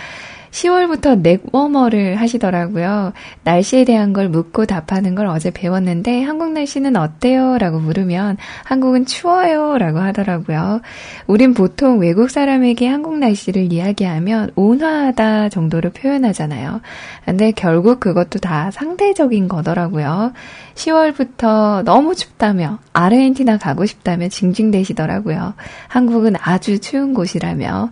10월부터 0.53 1.19
넥워머를 1.19 2.15
하시더라고요. 2.21 3.11
날씨에 3.43 3.85
대한 3.85 4.13
걸 4.13 4.29
묻고 4.29 4.65
답하는 4.67 5.15
걸 5.15 5.25
어제 5.25 5.49
배웠는데 5.49 6.21
한국 6.21 6.51
날씨는 6.51 6.95
어때요? 6.95 7.57
라고 7.57 7.79
물으면 7.79 8.37
한국은 8.63 9.05
추워요. 9.05 9.77
라고 9.79 9.99
하더라고요. 9.99 10.81
우린 11.25 11.55
보통 11.55 11.99
외국 11.99 12.29
사람에게 12.29 12.87
한국 12.87 13.17
날씨를 13.17 13.73
이야기하면 13.73 14.51
온화하다 14.55 15.49
정도로 15.49 15.89
표현하잖아요. 15.89 16.81
근데 17.25 17.51
결국 17.51 17.99
그것도 17.99 18.39
다 18.39 18.69
상대적인 18.69 19.47
거더라고요. 19.47 20.33
10월부터 20.75 21.83
너무 21.83 22.15
춥다며 22.15 22.79
아르헨티나 22.93 23.57
가고 23.57 23.85
싶다며 23.85 24.27
징징대시더라고요. 24.29 25.53
한국은 25.87 26.35
아주 26.41 26.79
추운 26.79 27.13
곳이라며. 27.13 27.91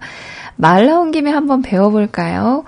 말 0.56 0.88
나온 0.88 1.12
김에 1.12 1.32
한번 1.32 1.62
배워볼까요? 1.62 2.64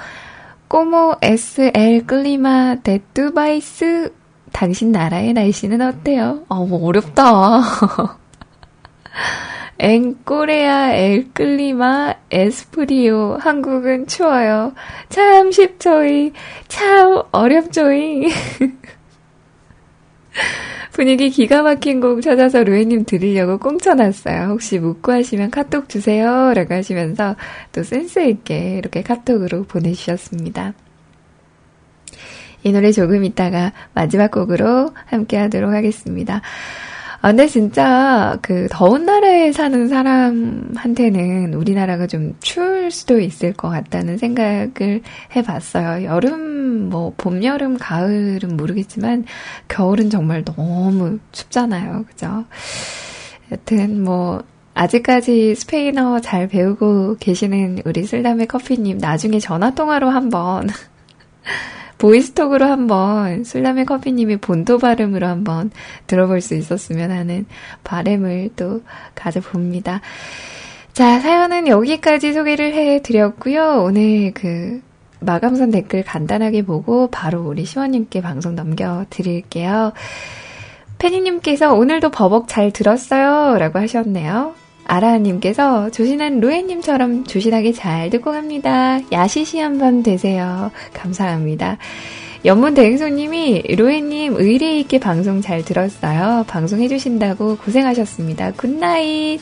꼬모 0.68 1.16
SL 1.22 2.06
끌리마 2.06 2.78
데뚜바이스 2.84 4.14
당신 4.52 4.92
나라의 4.92 5.34
날씨는 5.34 5.82
어때요? 5.82 6.44
아, 6.50 6.56
뭐 6.56 6.86
어렵다. 6.88 7.62
En 9.80 10.12
Corea 10.12 10.94
el 10.94 11.28
clima 11.28 12.14
es 12.32 12.67
frío 12.67 13.38
한국은 13.40 14.08
추워요. 14.08 14.74
참 15.10 15.52
쉽죠이 15.52 16.32
참 16.68 17.24
어렵죠이 17.32 18.28
분위기 20.92 21.30
기가 21.30 21.64
막힌 21.64 22.00
곡 22.02 22.22
찾아서 22.22 22.64
루에님 22.64 23.06
들으려고 23.06 23.58
꽁쳐놨어요. 23.58 24.50
혹시 24.50 24.80
묻고 24.80 25.12
하시면 25.12 25.52
카톡 25.52 25.90
주세요. 25.90 26.54
라고 26.54 26.74
하시면서 26.74 27.36
또 27.72 27.84
센스있게 27.84 28.78
이렇게 28.78 29.02
카톡으로 29.02 29.64
보내주셨습니다. 29.64 30.74
이 32.64 32.72
노래 32.72 32.92
조금 32.92 33.24
있다가 33.24 33.74
마지막 33.94 34.32
곡으로 34.32 34.94
함께 35.06 35.38
하도록 35.38 35.72
하겠습니다. 35.72 36.42
아, 37.24 37.30
근데 37.30 37.48
진짜 37.48 38.38
그 38.42 38.68
더운 38.70 39.06
나라에 39.06 39.54
사는 39.54 39.88
사람한테는 39.88 41.54
우리나라가 41.54 42.06
좀 42.06 42.36
추울 42.42 42.92
수도 42.92 43.22
있을 43.22 43.54
것 43.54 43.70
같다는 43.70 44.18
생각을 44.18 45.02
해봤어요. 45.34 46.04
여름, 46.04 46.90
뭐, 46.90 47.14
봄, 47.16 47.42
여름, 47.46 47.78
가을은 47.78 48.58
모르겠지만, 48.58 49.24
겨울은 49.70 50.10
정말 50.10 50.44
너무 50.44 51.20
춥잖아요. 51.32 52.04
그죠? 52.10 52.44
여튼 53.54 54.04
뭐, 54.04 54.44
아직까지 54.74 55.56
스페인어 55.56 56.20
잘 56.20 56.50
배우고 56.50 57.16
계시는 57.22 57.84
우리 57.86 58.04
슬담의 58.04 58.48
커피님, 58.48 58.98
나중에 58.98 59.40
전화통화로 59.40 60.10
한번 60.10 60.68
보이스톡으로 61.98 62.66
한번 62.66 63.44
술라메 63.44 63.86
커피님이 63.86 64.38
본토 64.38 64.78
발음으로 64.78 65.28
한번 65.28 65.72
들어볼 66.08 66.42
수 66.42 66.56
있었으면 66.56 67.12
하는 67.12 67.46
바램을 67.84 68.52
또 68.56 68.82
가져봅니다. 69.16 70.02
자, 70.94 71.20
사연은 71.20 71.68
여기까지 71.68 72.34
소개를 72.34 72.74
해드렸고요. 72.74 73.84
오늘 73.84 74.32
그 74.34 74.82
마감선 75.22 75.72
댓글 75.72 76.04
간단하게 76.04 76.64
보고 76.64 77.08
바로 77.10 77.42
우리 77.42 77.66
시원님께 77.66 78.22
방송 78.22 78.56
넘겨드릴게요. 78.56 79.94
페니님께서 81.00 81.74
오늘도 81.74 82.12
버벅 82.12 82.48
잘 82.48 82.72
들었어요. 82.72 83.58
라고 83.58 83.80
하셨네요. 83.80 84.54
아라님께서 84.86 85.90
조신한 85.92 86.40
루에님처럼 86.40 87.24
조신하게 87.26 87.72
잘 87.72 88.10
듣고 88.10 88.32
갑니다. 88.32 89.00
야시시한 89.12 89.78
밤 89.78 90.04
되세요. 90.04 90.72
감사합니다. 90.94 91.78
연문 92.46 92.74
대행소님이 92.74 93.64
루에님 93.78 94.36
의리 94.36 94.82
있게 94.82 95.00
방송 95.00 95.42
잘 95.42 95.64
들었어요. 95.64 96.44
방송해주신다고 96.48 97.58
고생하셨습니다. 97.58 98.52
Good 98.58 98.91
night. 98.91 99.40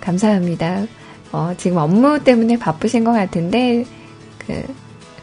감사합니다. 0.00 0.86
어, 1.32 1.52
지금 1.58 1.76
업무 1.76 2.24
때문에 2.24 2.58
바쁘신 2.58 3.04
것 3.04 3.12
같은데, 3.12 3.84
그, 4.38 4.64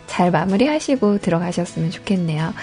잘 0.07 0.31
마무리하시고 0.31 1.19
들어가셨으면 1.19 1.91
좋겠네요. 1.91 2.53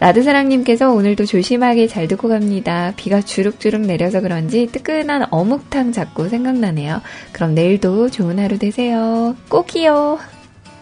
라드사랑님께서 0.00 0.90
오늘도 0.90 1.26
조심하게 1.26 1.86
잘 1.88 2.08
듣고 2.08 2.28
갑니다. 2.28 2.92
비가 2.96 3.20
주룩주룩 3.20 3.82
내려서 3.82 4.20
그런지 4.20 4.66
뜨끈한 4.72 5.26
어묵탕 5.30 5.92
자꾸 5.92 6.28
생각나네요. 6.28 7.02
그럼 7.32 7.54
내일도 7.54 8.08
좋은 8.08 8.38
하루 8.38 8.58
되세요. 8.58 9.36
꼭이요. 9.48 10.18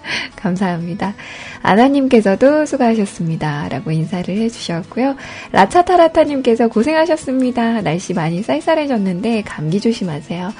감사합니다. 0.36 1.14
아나님께서도 1.62 2.66
수고하셨습니다. 2.66 3.68
라고 3.68 3.90
인사를 3.90 4.34
해주셨고요. 4.34 5.16
라차타라타님께서 5.52 6.68
고생하셨습니다. 6.68 7.82
날씨 7.82 8.14
많이 8.14 8.42
쌀쌀해졌는데 8.42 9.42
감기 9.42 9.80
조심하세요. 9.80 10.52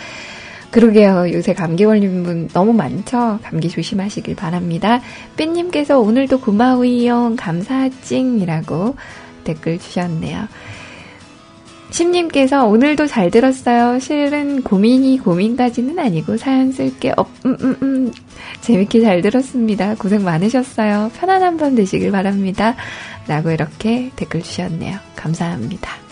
그러게요. 0.71 1.33
요새 1.33 1.53
감기 1.53 1.85
걸린 1.85 2.23
분 2.23 2.49
너무 2.49 2.73
많죠? 2.73 3.41
감기 3.43 3.69
조심하시길 3.69 4.37
바랍니다. 4.37 5.01
삐님께서 5.37 5.99
오늘도 5.99 6.41
고마우이용 6.41 7.37
감사찡이라고 7.37 8.95
댓글 9.45 9.79
주셨네요. 9.79 10.47
심님께서 11.91 12.67
오늘도 12.67 13.09
잘 13.09 13.33
들었어요. 13.33 13.99
실은 13.99 14.63
고민이 14.63 15.19
고민까지는 15.19 15.99
아니고 15.99 16.37
사연 16.37 16.71
쓸게 16.71 17.15
없, 17.17 17.29
음, 17.45 17.57
음, 17.61 17.77
음. 17.83 18.13
재밌게 18.61 19.01
잘 19.01 19.23
들었습니다. 19.23 19.97
고생 19.97 20.23
많으셨어요. 20.23 21.11
편안한 21.19 21.57
밤 21.57 21.75
되시길 21.75 22.13
바랍니다. 22.13 22.77
라고 23.27 23.51
이렇게 23.51 24.11
댓글 24.15 24.43
주셨네요. 24.43 24.99
감사합니다. 25.17 26.10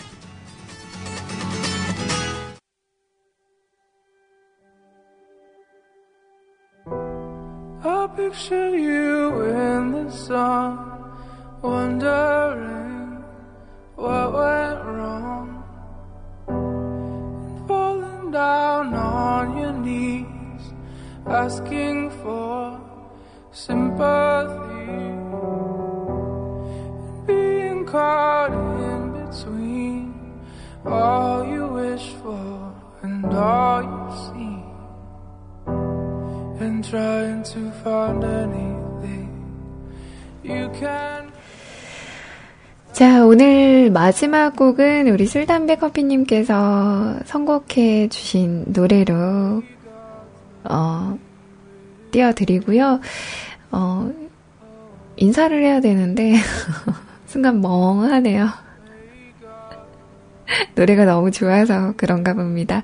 Picture 8.39 8.77
you 8.77 9.41
in 9.41 9.91
the 9.91 10.09
sun, 10.09 10.77
wondering 11.61 13.21
what 13.95 14.31
went 14.31 14.85
wrong. 14.85 15.63
And 16.47 17.67
falling 17.67 18.31
down 18.31 18.93
on 18.93 19.57
your 19.57 19.73
knees, 19.73 20.73
asking 21.27 22.11
for 22.21 22.79
sympathy. 23.51 24.93
And 26.95 27.27
being 27.27 27.85
caught 27.85 28.53
in 28.53 29.01
between 29.19 30.39
all 30.85 31.45
you 31.45 31.67
wish 31.67 32.07
for 32.23 32.73
and 33.03 33.25
all 33.33 33.83
you 33.83 34.07
see 34.23 34.38
and 36.61 36.83
trying 36.83 37.43
to 37.43 37.71
find 37.83 38.23
anything 38.23 39.29
you 40.43 40.71
can. 40.73 41.31
자, 42.91 43.25
오늘 43.25 43.91
마지막 43.91 44.55
곡은 44.55 45.07
우리 45.07 45.25
술담배 45.25 45.77
커피님께서 45.77 47.19
선곡해 47.25 48.09
주신 48.09 48.65
노래로, 48.67 49.63
어, 50.65 51.17
띄워드리고요. 52.11 52.99
어, 53.71 54.11
인사를 55.15 55.63
해야 55.63 55.79
되는데, 55.79 56.33
순간 57.27 57.61
멍하네요. 57.61 58.49
노래가 60.75 61.05
너무 61.05 61.31
좋아서 61.31 61.93
그런가 61.95 62.33
봅니다. 62.33 62.81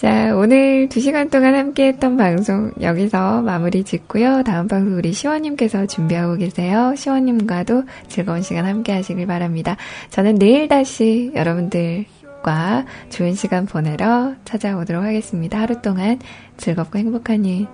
자, 0.00 0.34
오늘 0.34 0.88
2시간 0.88 1.30
동안 1.30 1.54
함께 1.54 1.88
했던 1.88 2.16
방송 2.16 2.72
여기서 2.80 3.42
마무리 3.42 3.84
짓고요. 3.84 4.44
다음 4.44 4.66
방송 4.66 4.96
우리 4.96 5.12
시원님께서 5.12 5.84
준비하고 5.84 6.36
계세요. 6.36 6.94
시원님과도 6.96 7.82
즐거운 8.08 8.40
시간 8.40 8.64
함께 8.64 8.94
하시길 8.94 9.26
바랍니다. 9.26 9.76
저는 10.08 10.36
내일 10.36 10.68
다시 10.68 11.30
여러분들과 11.34 12.86
좋은 13.10 13.34
시간 13.34 13.66
보내러 13.66 14.36
찾아오도록 14.46 15.04
하겠습니다. 15.04 15.60
하루 15.60 15.82
동안 15.82 16.18
즐겁고 16.56 16.98
행복한 16.98 17.44
일 17.44 17.66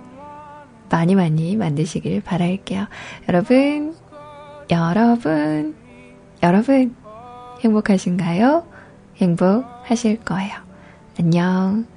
많이 0.89 1.15
많이 1.15 1.55
만드시길 1.55 2.23
바랄게요. 2.23 2.87
여러분, 3.29 3.95
여러분, 4.69 5.75
여러분, 6.43 6.93
행복하신가요? 7.61 8.67
행복하실 9.15 10.19
거예요. 10.25 10.55
안녕. 11.17 11.96